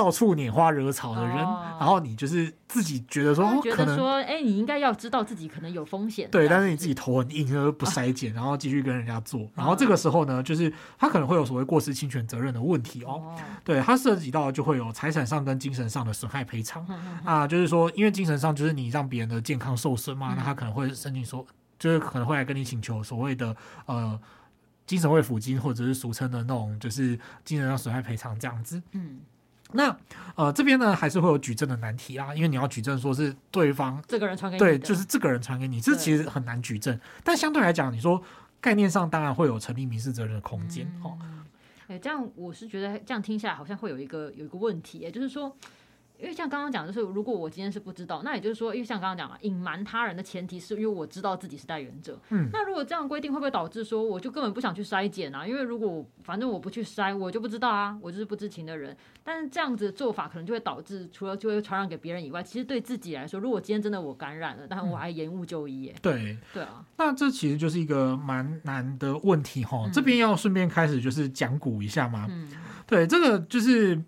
[0.00, 6.26] 到处拈花惹草的人，哦、然后你就是自己觉得说，觉得说，哎、欸，你应该要知道自己可能有风险。
[6.30, 13.20] 对，但是你自己头很硬，而不筛检，啊、 然后继续跟人家做，然后这个时候呢，就是他可能会有所谓过失侵权责任的问题哦。
[13.22, 16.82] 哦对，他涉及到就会有财产上跟精神上的损害赔偿、
[17.22, 21.44] 啊，就是说，因为精神上就是你让别人的健康受损嘛，嗯、那他可能会申请说，
[21.78, 24.18] 就是可能会来跟你请求所谓的呃
[24.86, 28.82] 精神慰抚金，或者是俗称的那种就是精神上损害赔偿这样子。
[28.92, 29.20] 嗯。
[29.72, 29.96] 那
[30.34, 36.98] 呃这边呢还是会有举证的难题啊，因为你要举证说是对方这个人传给你，对，就是这个人传给你，这其实很难举证。
[37.24, 38.22] 但相对来讲，你说
[38.60, 40.86] 概念上当然会有成立民事责任的空间。
[41.02, 41.44] 哦、嗯，
[41.88, 45.56] 哎、欸，这样我是觉得这样听下来好像会有一个有一个问题，也就是说。
[46.20, 52.18] 因为像刚刚讲，就是如果我今天是不知道，那也就是说，因为像刚刚讲嘛，隐瞒他人的前提是因为我知道自己是代原者。
[52.28, 55.46] 嗯，那如果这样规定，会不会导致说，我就根本不想去筛检啊？
[55.46, 58.96] 因为如果反正我不去筛，我就不知道啊，我就是不知情的人。
[59.24, 65.94] 但是这样子的做法，可能就会导致除了就会传染给别人以外，其实对自己来说，如果今天真的我感染了，但我还延误就医耶。
[66.02, 69.84] 对对啊，那这其实就是一个蛮难的问题哈。
[69.86, 72.26] 嗯、这边要顺便开始就是讲古一下嘛。
[72.28, 72.50] 嗯，
[72.86, 74.00] 对，这个就是。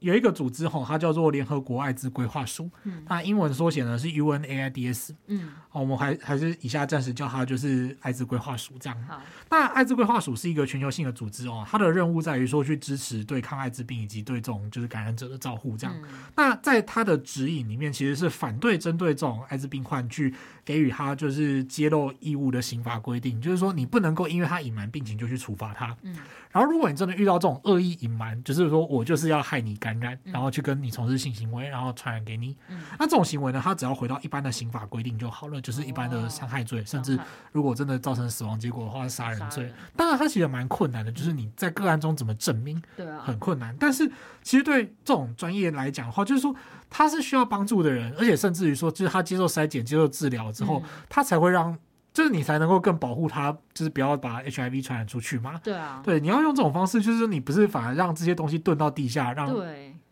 [0.00, 9.04] 有一个组织吼，它叫做联合国艾滋规划署，嗯，那英文缩写呢是 UNAIDS，嗯，好，我们还还是以下暂时叫它就是艾滋规划署这样。
[9.08, 15.96] 好，那艾滋规划署是一个全球性的组织哦，它的任务在于说去支持对抗艾滋病以及对这种就是感染者的照护这样。
[16.02, 25.96] 嗯、那在它的指引里面，其实是反对针对这种艾滋病患去给予他就是揭露义务的刑罚规定，就是说你不能够因为他隐瞒病情就去处罚他。
[26.02, 26.16] 嗯，
[26.50, 32.56] 然后如果你真的遇到这种恶意隐瞒，就是说我就是要害你感染，然后去跟你从事性行为，然后传染给你。
[32.68, 37.18] 嗯，那这种行为呢，他只要回到一般的刑法规定就好了，就是一般的伤害罪，甚至
[37.52, 39.72] 如果真的造成死亡结果的话，是杀人罪。
[39.96, 43.76] 当然，它其实蛮困难的，就是你在个案中怎么证明，对啊，很困难。
[43.78, 44.10] 但是
[44.42, 46.54] 其实对这种专业来讲的话，就是说
[46.88, 51.78] 他是需要帮助的人，而且甚至于说，就是他接受筛检、接受治疗之后，他才会让。
[52.20, 55.58] 就是你才能够更保护他，就是不要把 HIV 传染出去嘛。
[55.64, 59.50] 对啊，对，你要用这种方式，就是你不是反而让这些东西遁到地下，让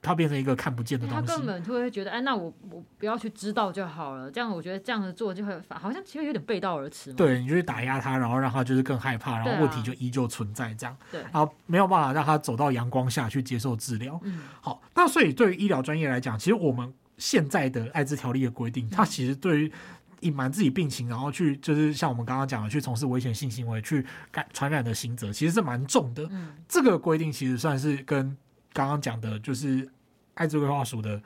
[0.00, 1.26] 它变成一个看不见的东西。
[1.26, 4.30] 他根本就会觉得，哎，那我我不要去知道就好了。
[4.30, 7.16] 这样我觉得这样子做就会好像其实有点背道而驰嘛。
[7.18, 10.96] 对，你就去打压他，然后让他就是更害怕，然后问题就依旧存在这样。
[11.12, 14.18] 对，然后没有办法让他走到阳光下去接受治疗。
[14.22, 19.72] 嗯，好，那所以对于医疗专业来讲，其实我们现在的艾滋条例的规定，它其实对于
[20.20, 26.26] 隐瞒自己病情，然后去就是像我们刚刚讲的，去从事危险性行为，去感传染的刑责，其实是蛮重的。
[26.30, 28.36] 嗯，这个规定其实算是跟
[28.72, 29.88] 刚刚讲的，就是
[30.34, 31.20] 艾滋规划署的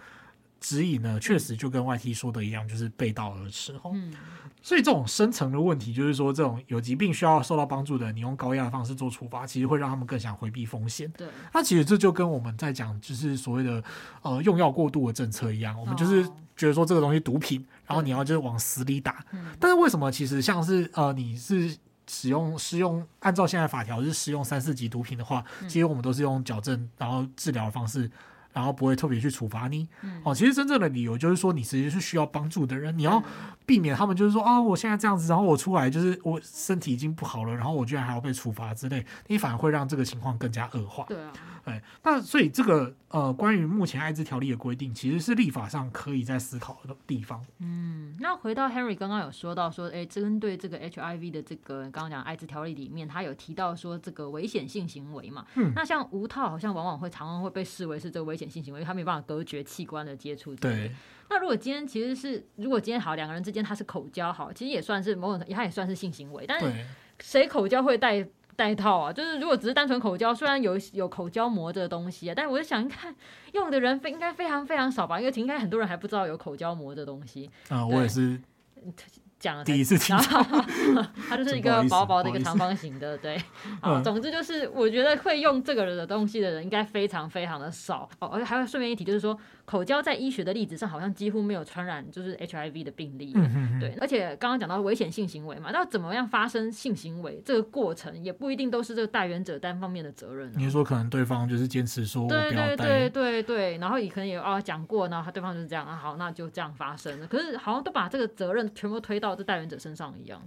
[0.60, 3.74] 指引呢，确实就跟 YT 说的一样，就是背道而驰。
[3.92, 4.12] 嗯，
[4.60, 11.10] 所以这种深层的问题，就是说这种有疾病需要受到帮助的，你用高压的方式做处罚，其实会让他们更想回避风险。
[11.16, 13.82] 对，那其实这就跟我们在讲，就是所谓的
[14.22, 16.28] 呃用药过度的政策一样，我们就是。
[16.54, 19.24] 觉得说这个东西毒品，然后你要就是往死里打。
[19.32, 28.10] 嗯、但是为什么其实像是呃你是使用施用按照现在法条是使用三四级毒品的话，嗯、其实我们都是用矫正然后治疗的方式，
[28.52, 29.88] 然后不会特别去处罚你。
[30.02, 33.22] 嗯、哦，其实真正的理由就是说你其实是需要帮助的人，你要
[33.64, 41.04] 避免他们就是说啊、哦、我现在这样子，然后我出来就是我身体已经不好了，然后我居然还要被处罚之类，你反而会让这个情况更加恶化。
[41.08, 41.32] 对啊。
[41.64, 47.44] 对，那所以这个呃，关于目前艾滋条例的规定，其实是立法上可以在思考的地方。
[47.60, 55.46] 嗯，那回到 Henry 刚刚有说到说，哎，针对这个 HIV 的这个刚刚讲艾滋条例里面，他有提到说这个危险性行为嘛。
[55.54, 55.72] 嗯。
[55.76, 60.56] 那像无套好像往往会常常会被视为是这个危险性行为，他没办法隔绝器官的接触。
[60.56, 60.90] 对。
[61.30, 66.44] 那如果今天其实是，如果今天好两个人之间他是口交，好，其实也算是某种，他也算是性行为。
[66.44, 66.84] 但是
[67.20, 68.26] 谁口交会带？
[68.56, 73.14] 带套啊，就是如果只是单纯口交，虽然有有口交膜这个东西啊，但是我就想看
[73.52, 77.50] 用的人非应该非常非常少吧，因为应该很多人还不知道有口交膜这东西。
[77.68, 78.40] 啊，我也是。
[79.38, 80.22] 讲了第一次听到，
[81.28, 83.36] 它就是一个薄薄的一个长方形的，对，
[83.82, 89.36] 啊，总之就是我觉得会用这个的东西的人应该非常非常的少哦，而且还有顺便一提，就是说
[89.72, 100.52] 口交在医学的例子上好像几乎没有传染就是 HIV 的病例，嗯、对，而且刚刚讲到危险性行为嘛，那怎么样发生性行为这个过程也不一定都是这个代原者单方面的责任、啊。
[100.58, 109.22] 你说可能对方就是坚持说我不要，对对对对对，然后也可能有啊讲过，然后他对方就是这样啊，好，那就这样发生了，可是好像都把这个责任全部推到。
[109.32, 110.42] 到这代言者身上一样？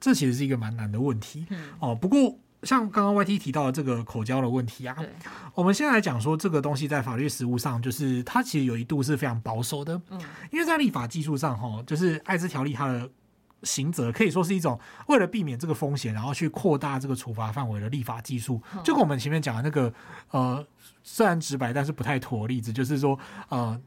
[0.00, 1.44] 这其实是一个蛮难的问题。
[1.50, 4.96] 嗯、哦，不过像刚刚 YT 提到的这个口交的问题啊，
[5.54, 10.00] 我们先来讲说这个东西在法律实务上，就是它其实有一度是非常保守的。
[10.10, 10.20] 嗯，
[10.50, 13.10] 因为在立法技术上，哈，就是艾滋条例它的。
[13.64, 18.60] 刑责可以说是一种为了避免这个风险，然后去扩大这个处罚范围的立法技术。
[18.82, 19.94] 就跟我们前面讲的那个，
[20.32, 20.66] 呃，
[21.04, 23.16] 虽然直白但是不太妥的例子，就是说，
[23.50, 23.80] 呃，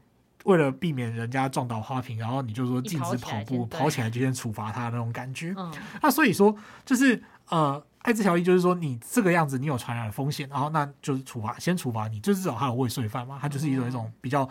[0.44, 5.54] 为了避免人家撞倒花瓶，然后你就说禁止跑步，跑起来就先处罚他那种感觉。
[6.00, 14.48] 那所以说，就是呃，艾滋条例就是说，你这个样子你有传染的风险，然后那就是处罚，先处罚你，就至少他有未遂犯嘛，他就是一种一种比较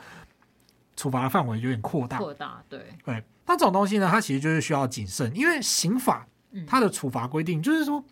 [0.95, 2.79] 处罚的范围有点扩大，扩大，对。
[3.03, 3.23] 对。
[3.47, 6.25] 那这种东西呢，它其实就是需要谨慎，因为刑法
[6.65, 8.03] 它的处罚规定就是说，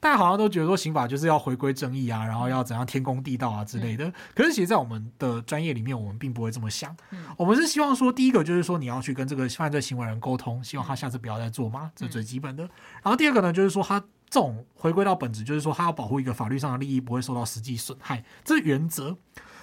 [0.00, 4.12] 大家好像都觉得说刑法就是要回归正义啊，然后要怎样天公地道啊之类的。
[4.34, 6.96] 可是其实，在我们的专业里面，我们并不会这么想。
[7.36, 12.62] 我们是希望说，第一个就是说，你要去跟这个犯罪行为人沟通，希望他下次不要再做嘛，这是最基本的。
[13.02, 13.98] 然后第二个呢，就是说，他
[14.30, 19.16] 这种回归到本质，就是说，他要保护一个法律上的利益不会受到实际损害，这是原则。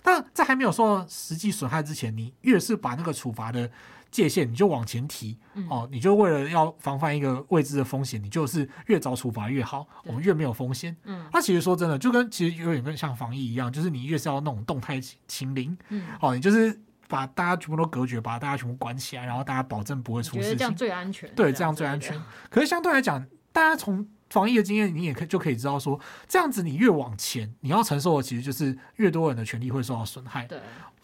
[0.04, 3.72] 但在还没有受到实际损害之前，你越是把那个处罚的。
[4.16, 5.38] 界限你就往前提
[5.70, 10.96] 哦，你就为了要防范一个未知的风险，你就是越早处罚越好，我们越没有风险。
[11.04, 21.30] 嗯，那其实说真的，就跟其实有点跟像防疫一样，就是你越是要那种动态清零，嗯，哦，你就是把大家全部都隔绝，把大家全部关起来，然后大家保证不会出事情，这样最安全。
[21.36, 22.18] 对，这样最安全。
[22.50, 30.46] 可是相对来讲，大家从防疫的经验，你也可就可以知道说，这样子你越往前，你要承受的其实就是越多人的权利会受到损害。
[30.46, 30.58] 对。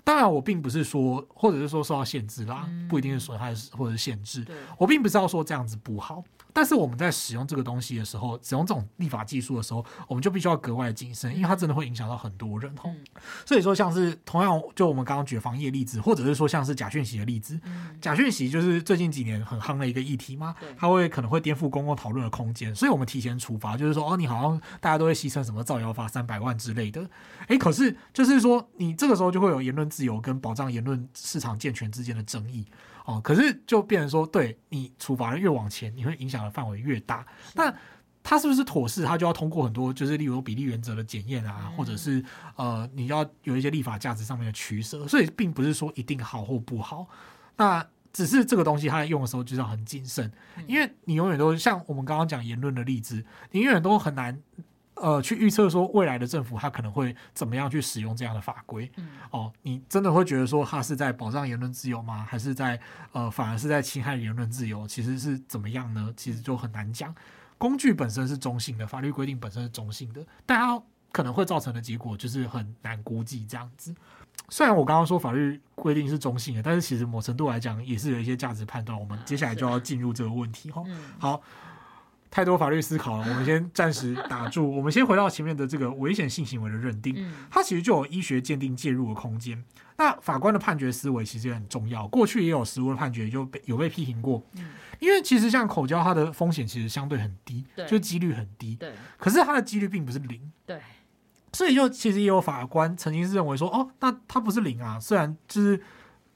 [0.03, 4.45] 当然，我并不是说，或者是说受到限制啦，不一定是损害或者是限制。
[4.77, 6.23] 我并不是要说这样子不好。
[6.53, 12.73] 但是我们在使用这个东西的时候，使用这种立法技术的时候，我们就必须要格外谨慎，因为它真的会影响到很多人。
[12.83, 12.97] 嗯、
[13.45, 27.09] 所以说，像是同样就我们刚刚举防疫的例子，或者是说像是假讯息的例子，嗯、假讯息就是最近几年很夯的一个议题嘛，它会可能会颠覆公共讨论的空间，所以我们提前处罚，就是说哦，你好像大家都会牺牲什么造谣罚三百万之类的。
[27.47, 32.65] 诶，可是就是说你这个时候就会有言论自由跟保障言论市场健全之间的争议。
[33.05, 37.25] 哦，可是就变成说，对你处罚的越往前，你会影响的范围越大。
[37.55, 37.73] 那
[38.23, 39.03] 他是不是妥适？
[39.03, 42.23] 他就要通过很多，就是例如比例原则的检验啊，或者是
[42.55, 45.07] 呃，你要有一些立法价值上面的取舍。
[45.07, 47.07] 所以并不是说一定好或不好。
[47.57, 50.31] 那只是这个东西，它在用的时候就是要很谨慎，
[50.67, 54.39] 因为你永远都像我们刚刚讲言论的例子，你永远都很难。
[55.01, 58.89] 呃，去预测说未来的政府他可能会怎么样去使用这样的法规？
[58.97, 62.23] 嗯，哦，你真的会觉得说他是在保障言论自由吗？
[62.29, 62.79] 还是在
[63.11, 64.87] 呃反而是在侵害言论自由？
[64.87, 66.13] 其实是怎么样呢？
[66.15, 67.13] 其实就很难讲。
[67.57, 70.81] 工具本身是中性的，法律规定本身是中性的，但它
[71.11, 73.93] 可能会造成的结果就是很难估计这样子。
[74.49, 78.99] 虽然我刚刚说法律规定是中性的，但是其实某程度来讲也是有一些价值判断。
[78.99, 80.83] 我们接下来就要进入这个问题哈。
[81.17, 81.41] 好。
[82.31, 84.73] 太多法律思考了，我们先暂时打住。
[84.73, 89.61] 我们先回到前面的这个危险性行为的认定，它其实就有医学鉴定介入的空间。
[89.97, 92.07] 那法官的判决思维其实也很重要。
[92.07, 94.41] 过去也有实务的判决就被有被批评过，
[94.99, 98.77] 因为其实像口交，它的风险其实相对很低，就几率很低。
[98.77, 100.39] 对，可是它的几率并不是零。
[100.65, 100.79] 对，
[101.51, 105.83] 所以就其实也有法官曾经是认为说，哦，那它不是零啊，虽然就是。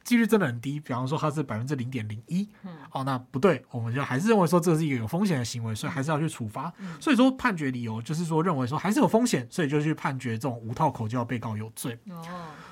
[0.06, 2.48] 几率真的很低，比方说它是百分之零点零一，
[2.92, 6.72] 哦，那不对，我们就还是认为说这是一个有风险的行为，所以还是要去处罚。
[6.78, 11.98] 嗯、所以说判决理由就是说认为说还是有风险，所以就去判决这种无套口交被告有罪。
[12.12, 12.24] 哦，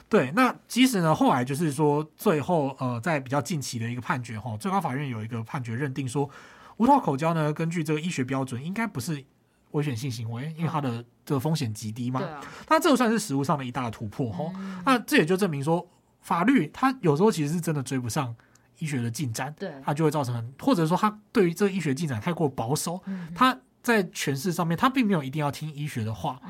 [0.07, 6.29] 对，那即使呢后来就是说最后呃在比较近期的一个判决哈，最高法院有一个判决认定说
[6.77, 9.23] 无套口交呢根据这个医学标准应该不是
[9.71, 12.19] 危险性行为，因为它的这个风险极低嘛。
[12.19, 14.53] 对啊，那这个算是实物上的一大突破哈。
[14.55, 15.89] 嗯、那这也就证明说。
[16.23, 18.35] 法律它有时候其实是真的追不上
[18.79, 22.99] 医学的进展，对，它就会造成，或者说它对于这个医学进展太过保守，
[23.35, 26.41] 它在诠释上面它并没有一定要听医学的话。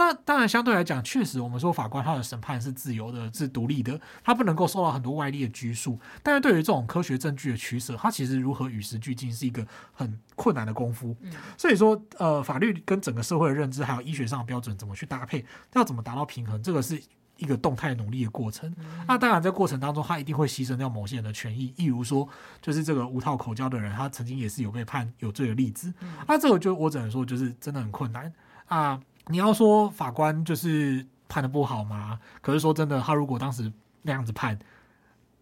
[0.00, 5.98] 那当然相对来讲，确实我们说法官他的审判是自由的，是独立的，他不能够受到很多外力的拘束。
[6.22, 11.16] 但是对于这种科学证据的取舍，它其实如何与时俱进是一个很困难的功夫。
[11.56, 17.02] 所以说，呃，法律跟整个社会的认知还有医学上的标准怎么去搭配，要怎么达到平衡，这个是。
[17.38, 18.72] 一个动态努力的过程，
[19.06, 22.28] 那当然在过程当中，他一定会牺牲掉某些人的权益，例如说，
[22.60, 25.92] 就是这个无套口交的人，他曾经也是有被判有罪的例子。
[26.26, 28.32] 那这个就我只能说，就是真的很困难
[28.66, 29.00] 啊！
[29.28, 32.18] 你要说法官就是判的不好吗？
[32.40, 33.72] 可是说真的，他如果当时
[34.02, 34.58] 那样子判，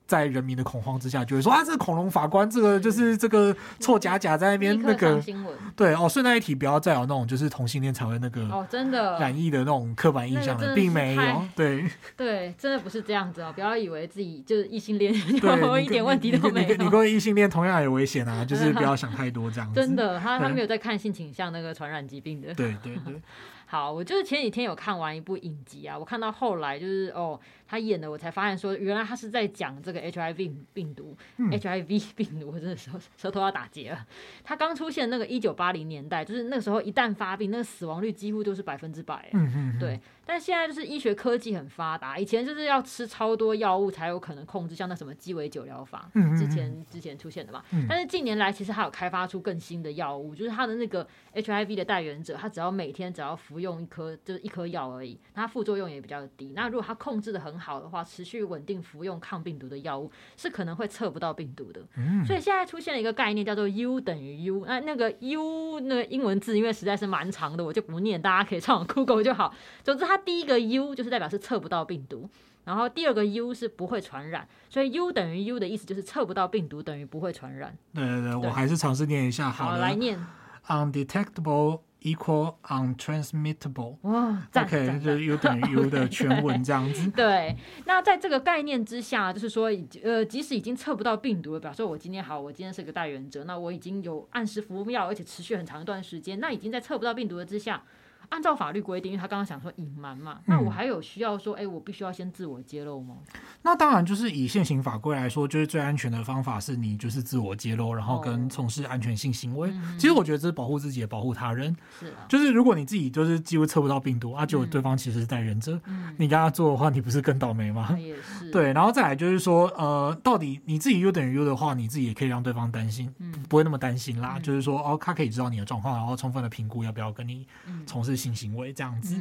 [0.07, 5.55] 在人民的恐慌之下，就会说啊，这个恐龙法官，这个就是这个臭假假在那边那个新闻。
[5.75, 11.43] 对哦，顺带一提，不要再有那种就是同性恋才会那个哦，真的染疫的那种刻板印象了，并没有。
[11.55, 11.85] 对
[12.17, 16.77] 对，真的不是这样子哦，不要以为自己就是异性恋，对，一点问题都没有。
[16.77, 19.75] 你跟异性恋同样有危险啊，就是不要想太多这样子。
[19.81, 22.55] 真的，他他没有在看性倾向那个传染疾病的。
[22.55, 23.21] 对对对。
[23.69, 34.07] 好，我就是前几天有看完一部影集啊，我看到后来就是哦，他演的，我才发现说，原来他是在讲这个 HIV 病毒、嗯、HIV 病毒，我真的舌舌 头要打结了。
[34.45, 39.29] 他刚出现那个一九八零年代，就是那个时候一旦发病，那个死亡率几乎都是百分之百。
[39.33, 39.79] 嗯嗯。
[39.79, 46.09] 对，但现在就是医学科技很发达，以前就是要吃超多药物才有可能控制，像那什么鸡尾酒疗法，
[46.39, 47.63] 之前之前出现的嘛。
[47.89, 53.57] 但是近年来其实还有开发出更新的药物，就是他的那个 HIV 的代言者，他只要每天只要服。
[53.57, 56.53] 用一颗就是一颗药而已，它副作用也比较低。
[56.55, 61.81] 那如果他控制的很好的话，持续稳定服用抗病毒的药物，是可能会测不到病毒的。
[61.97, 62.25] 嗯。
[62.25, 64.65] 所以现在出现了一个概念，叫做 U 等于 U。
[64.67, 69.55] 那那个 U 那个英文字，因为实在是蛮长的，我就不念，大家可以上网 Google 就好。
[69.83, 72.29] 总之，它第一个 U 就是代表是测不到病毒，
[72.65, 74.47] 然后第二个 U 是不会传染。
[74.69, 77.77] 所以 U 等于 U 的意思就是测不到病毒等于不会传染。
[77.95, 79.71] 对对对，我还是尝试念一下好。
[79.71, 80.19] 好，来念。
[80.67, 81.81] Undetectable。
[82.07, 87.11] Equal untransmittable，哇，OK，就是 U 等于 U 的全文这样子。
[87.11, 89.69] 对，那在这个概念之下，就是说，
[90.05, 97.83] 呃，即使已经测不到病毒了，比方说我今天好，我今天是个带原者，那我已经有按时服药，而且持续很长一段时间，那已经在测不到病毒的之下。
[98.31, 103.17] 按照法律规定，因为他刚刚想说隐瞒嘛，那我还有需要说，哎、欸，我必须要先自我揭露吗？
[103.63, 109.69] 那当然，就是以现行法规来说，就是最安全的方法是你就是自我揭露，然后跟从事安全性行为。
[109.71, 111.75] 哦、其实我觉得这是保护自己，也保护他人。
[111.99, 117.97] 是啊，就是如果你自己就是几乎测不到病毒，啊，就对方其实是带忍者，嗯、你跟他做的话，你不是更倒霉吗？
[117.99, 118.51] 也是。
[118.51, 124.35] 对，然后再来就是说，呃，到底你自己 U 等于 U 的话，你自己也可以让对方担心，嗯、不会那么担心啦。
[124.37, 127.47] 嗯、就是说，哦，他可以知道你的状况，然后充分的评估要不要跟你
[127.87, 128.87] 从事性行为这样。
[129.03, 129.15] 子，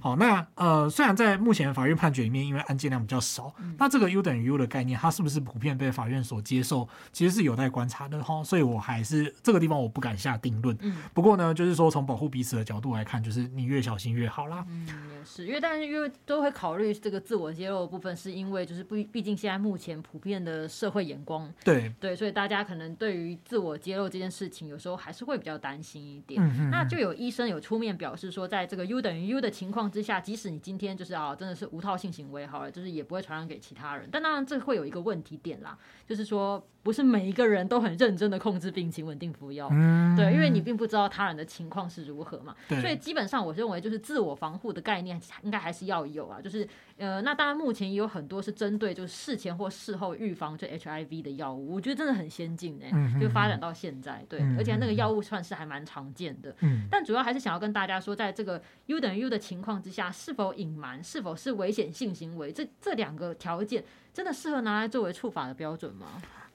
[0.00, 8.44] 好，那呃，虽然在目前法院判决里面，因为案件量比较少，嗯、那这个 U 等于 U 的概念，它是不是普遍被法院所接受，其实是有待观察的哈。
[8.44, 10.76] 所以我还是这个地方我不敢下定论。
[10.82, 14.64] 嗯，不过呢，就是说从保护彼此的角度来看，就是你越小心越好啦。
[14.68, 26.42] 嗯，也是，因为但是因为都会考虑这个自我揭露的部分，是因为就是不，毕竟现在目前普遍的社会眼光，对对，所以大家可能对于自我揭露这件事情，有时候还是会比较担心一点。
[26.42, 34.08] 嗯嗯，那就有医生有出面表示说，在这个 U 等于 U 的情况之下，即使你今天就是啊，真的是无套性行为好了，就是也不会传染给其他人。
[34.10, 42.54] 但当然，这会有一个问题点啦，就是说，不是每一个人都很认真的控制病情、稳定服药，嗯、对，因为你并不知道他人的情况是如何嘛。
[42.68, 46.40] 所以基本上，我认为就是自我防护的概念应该还是要有啊。
[46.40, 56.54] 就是呃，那当然目前也有很多是针对就是事前或事后预防就 HIV 的药物，我觉得真的很先进哎、欸，嗯、哼就发展到现在，对，而且那个药物算是还蛮常见的。
[56.60, 66.06] 嗯、但主要还是想要跟大家说，在这个 U 等于 U 的情况之下，是否隐瞒，是否是危险性行为，这这两个条件，真的适合拿来作为处罚的标准吗？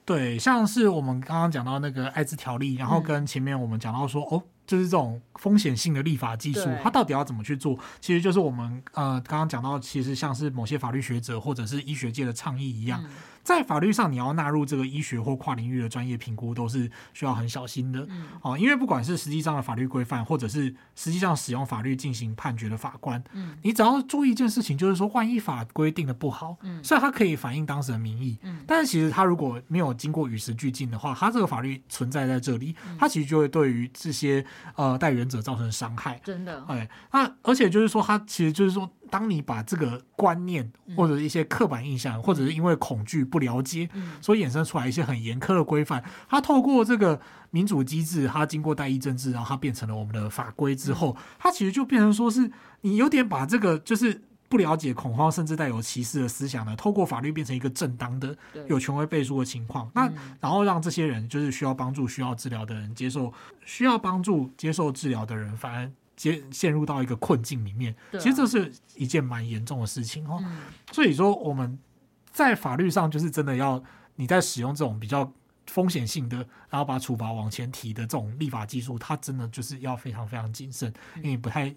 [0.06, 7.76] 对，像是我们刚刚讲到那个艾滋条例，然后跟前面我们讲到说，嗯、哦，就是这种风险性的立法技术，它到底要怎么去做？
[8.00, 13.02] 其实就是我们呃刚刚讲到，其实像是某些法律学者或者是医学界的倡议一样。
[13.02, 13.10] 嗯
[13.42, 18.06] 在法律上，你要纳入这个医学或跨领域的专业评估，都是需要很小心的。
[18.10, 34.44] 嗯、哦，因为不管是实际上的法律规范，或者是实际上使用法律进行判决的法官，嗯，你只要注意一件事情，就是说，万一法规定的不好，嗯，虽然它可以反映当时的民意，嗯，但是其实它如果没有经过与时俱进的话，它这个法律存在在这里，它其实就会对于这些
[34.76, 36.20] 呃代原者造成伤害。
[36.24, 38.90] 真的，哎，那而且就是说，它其实就是说。
[39.10, 43.88] 当你把这个观念或者一些刻板印象，或者是因为恐惧不了解，
[44.20, 52.52] 所以衍生出来一些很严苛的规范，它透过这个民主机制，它经过代议政治，然后它变成了我们的法规之后，它其实就变成说是
[52.82, 58.36] 你有点把这个就是不了解、恐慌，甚至带有歧视的思想呢，透过法律变成一个正当的、
[58.68, 59.90] 有权威背书的情况。
[59.94, 63.32] 那然后让这些人就是需要帮助、需要治疗的人接受
[63.64, 65.90] 需要帮助、接受治疗的人，反而。
[66.16, 70.38] 接陷入到一个困境里面，其实这是一件蛮严重的事情哦。
[70.92, 71.78] 所以说我们
[72.30, 73.82] 在法律上就是真的要
[74.16, 75.32] 你在使用这种比较
[75.68, 76.36] 风险性的，
[76.68, 80.92] 然后把处罚往前提的这种立法技术，它真的就是要非常非常谨慎，
[81.22, 81.74] 因为不太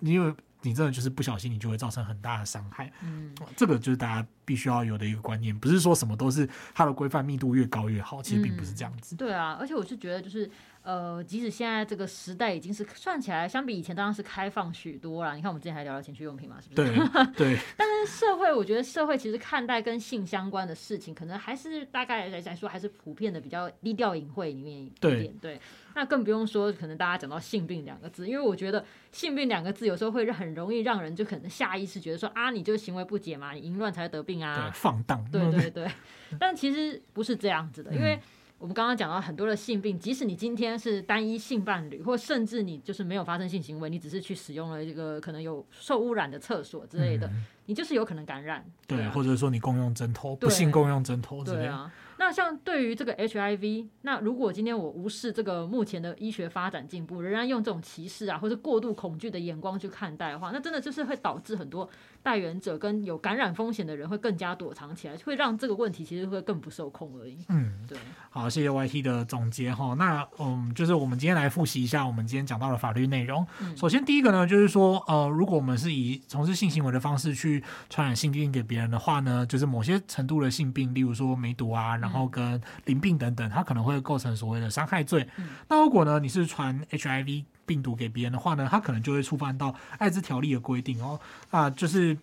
[0.00, 0.34] 因为。
[0.66, 2.92] 你真的就是不小心，你就会造成很大的伤害。
[3.02, 9.14] 嗯，这个就是大家必须要有的一个观念，不是说什么都是它的规范密度越高越好，其实并不是这样子。
[9.14, 10.50] 嗯、对啊，而且我是觉得就是。
[10.86, 15.34] 呃，即使现在这个时代已经是算起来，相比以前当然是开放许多了。
[15.34, 16.94] 你看，我们之前还聊聊情趣用品嘛，是不是？
[16.94, 16.96] 对
[17.36, 17.58] 对。
[17.76, 24.94] 但是社会，我觉得社会其实看待跟性相关的事情，可能还是大概来来说，还是普遍的比较低调隐晦里面一点。
[25.00, 25.60] 对，对。
[25.96, 35.24] 那更不用说，可能大家讲到性病两个字，因为我觉得性病两个字有时候会很容易让人就可能下意识觉得说啊，你就是行为不解嘛，你淫乱才会得病啊，对，放荡。
[35.30, 35.90] 对对对。
[36.38, 38.18] 但其实不是这样子的，因为。
[38.58, 48.64] 我们刚刚讲到很多的性病，即使你今天是单一性伴侣，或甚至你就是没有发生性行为，你只是去使用了一个可能有受污染的厕所之类的，嗯、你就是有可能感染。
[48.86, 51.62] 对，对啊、或者说你共用针头，不幸共用针头之类的。
[51.64, 51.92] 对啊。
[52.18, 61.86] 那像对于这个 HIV，那如果今天我无视这个目前的医学发展进步，仍然用这种歧视啊，或者过度恐惧的眼光去看待的话，那真的就是会导致很多
[62.26, 67.38] 带源者跟有感染风险的人会更加躲藏起来，会让这个问题其实会更不受控而已。
[67.50, 67.96] 嗯，对。
[68.30, 69.94] 好，谢谢 YT 的总结哈。
[69.94, 73.46] 那嗯，就是我们今天来复习一下我们今天讲到的法律内容。
[73.60, 81.96] 嗯、首先第一个呢，就是说呃，如果我们是以从事性行为的方式去传染性病给别人的话呢，就是某些程度的性病，例如说梅毒啊。
[81.96, 85.24] 然后跟淋病等等，它可能会构成所谓的伤害罪。
[85.36, 91.20] 嗯、那如果呢，你是传 HIV 病毒给别人的话呢，他可能就会触犯到艾滋条例的规定哦。
[91.50, 92.16] 啊，就是。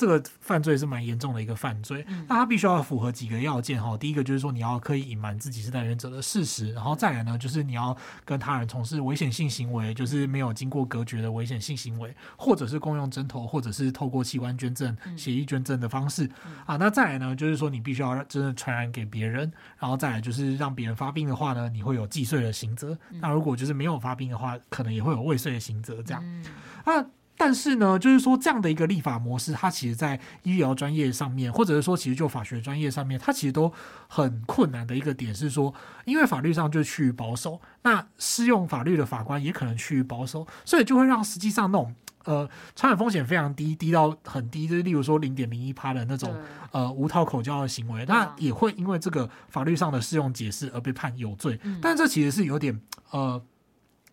[0.00, 3.94] 这个犯罪是蛮严重的一个犯罪，嗯、那他必须要符合几个要件哈。
[3.98, 7.94] 第一个就是说你要刻意隐瞒自己是带原者的事实，然后再来呢，就是你要
[8.24, 16.76] 跟他人从事危险性行为，就是没有经过隔绝的危险性行为，或者是共用针头，或者是透过器官捐赠、协议捐赠的方式、嗯、啊。
[16.78, 22.96] 那再来呢，就是说你必须要真的传染给别人，然后再来就是让别人发病的话呢，你会有既遂的刑责。
[23.20, 26.02] 那如果就是没有发病的话，可能也会有未遂的刑责。
[26.02, 26.42] 这样，
[26.86, 27.06] 那、啊。
[27.42, 33.72] 但是呢，就是说这样的一个立法模式，它其实，在医疗专业上面，或者是说，其实就法学专业上面，它其实都
[34.08, 35.72] 很困难的一个点是说，
[36.04, 46.36] 因为法律上就趋于保守，那适用法律的法官也可能趋于保守，所以就会让实际上那种呃传染风险非常低，低到很低，就是例如说零点零一趴的那种
[46.72, 51.58] 呃无套口交的行为，那也会因为这个法律上的适用解释而被判有罪。
[51.80, 52.78] 但这其实是有点
[53.12, 53.42] 呃。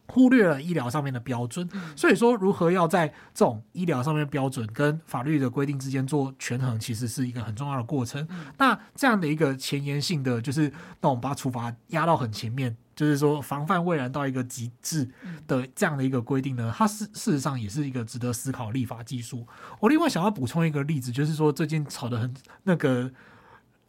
[0.07, 8.27] 忽略了医疗上面的标准，所以说如何要在这种医疗上面标准跟法律的规定之间做权衡，其实是一个很重要的过程。
[8.57, 10.69] 那这样的一个前沿性的，就是
[11.01, 15.09] 那种把处罚压到很前面，就是说防范未然到一个极致
[15.45, 19.45] 的这样的一个规定呢，它事事实上也是一个值得思考立法技术。
[19.79, 22.33] 我另外想要补充一个例子，就是说最近炒的很
[22.63, 23.11] 那个。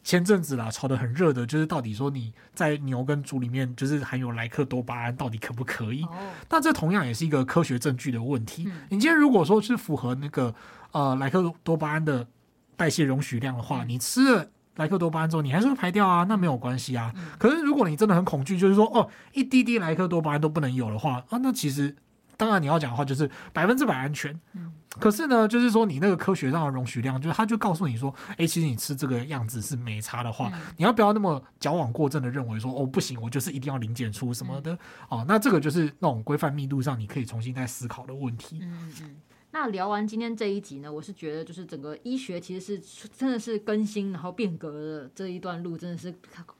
[0.04, 6.06] 前阵子啦，炒得很热的，就是到底说你在牛跟猪里面，就是含有莱克多巴胺，到底可不可以？
[6.48, 8.64] 但这同样也是一个科学证据的问题。
[8.88, 10.54] 你今天如果说是符合那个
[10.92, 12.26] 呃莱克多巴胺的
[12.76, 17.12] 代谢容许量的话，你吃了莱克多巴胺之后，你还是会排掉啊，那没有关系啊。
[17.38, 21.96] 可是如果你真的很恐惧，就是说哦，一滴滴莱克多巴胺都不能有的话啊，那其实。
[22.38, 24.32] 当然，你要讲的话就是百分之百安全。
[24.54, 34.78] 嗯，可是呢，就是说你那个科学上的容许量，就是他就告诉你说，哎，其实你吃这个样子是没差的话，你要不要那么矫枉过正的认为说，哦，不行，我就是一定要零检出什么的
[35.08, 35.24] 哦？
[35.26, 38.60] 那这个就是那种规范密度上，你可以重新再思考的问题。
[38.62, 39.16] 嗯嗯。
[39.50, 46.14] 那聊完今天这一集呢，我是觉得就是整个医学其实是真的是更新然后变革的这一段路，真的是。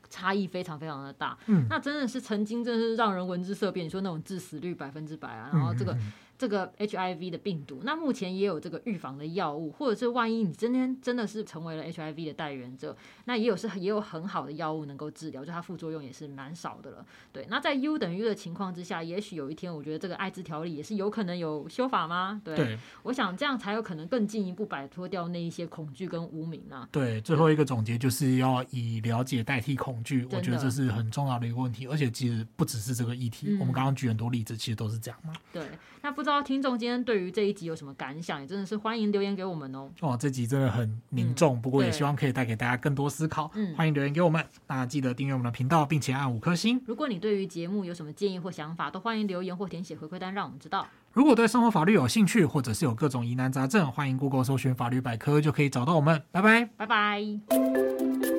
[0.09, 3.85] 差异非常非常的大，嗯，那真的是曾经真的是让人闻之色变。
[3.87, 5.97] 你说那种致死率百分之百啊，然后这个。
[6.39, 17.05] 这个 HIV 的病毒，那目前也有这个预防的药物，或者是万一你今天真的是成为了 HIV 的代言者，那也有是也有很好的药物能够治疗，就它副作用也是蛮少的了。
[17.33, 22.41] 对，那在 U 等于 U 的情况之下，也许有一天，我觉得这个艾滋条例也是有可能有修法吗？
[22.45, 26.89] 对，对我想这样才有可能更进一步摆脱掉那一些恐惧跟污名啊。
[26.93, 35.33] 对，最后一个总结就是要以了解代替恐惧，我觉得这是很重要的一个问题，而且其实不只是这个议题，嗯、我们刚刚举很多例子，其实都是这样嘛。
[35.53, 35.67] 对，
[36.03, 38.43] 那不知道听众今天对于这一集有什么感想？
[38.43, 39.91] 也真的是欢迎留言给我们哦。
[40.01, 43.51] 哦，这集真的很凝重，嗯、不过也希望可以带给大家更多思考。
[43.55, 46.79] 嗯，欢迎留言给我们，那记得订阅我们的频道，并且按五颗星。
[46.85, 50.87] 如果你对于节目有什么建议或想法，都欢迎留言或填写回馈单，让我们知道。
[51.15, 56.23] 如果对生活法律有兴趣，或者是有各种疑难杂症，欢迎 Google 搜寻法律百科，就可以找到我们。
[56.31, 58.38] 拜拜，拜拜。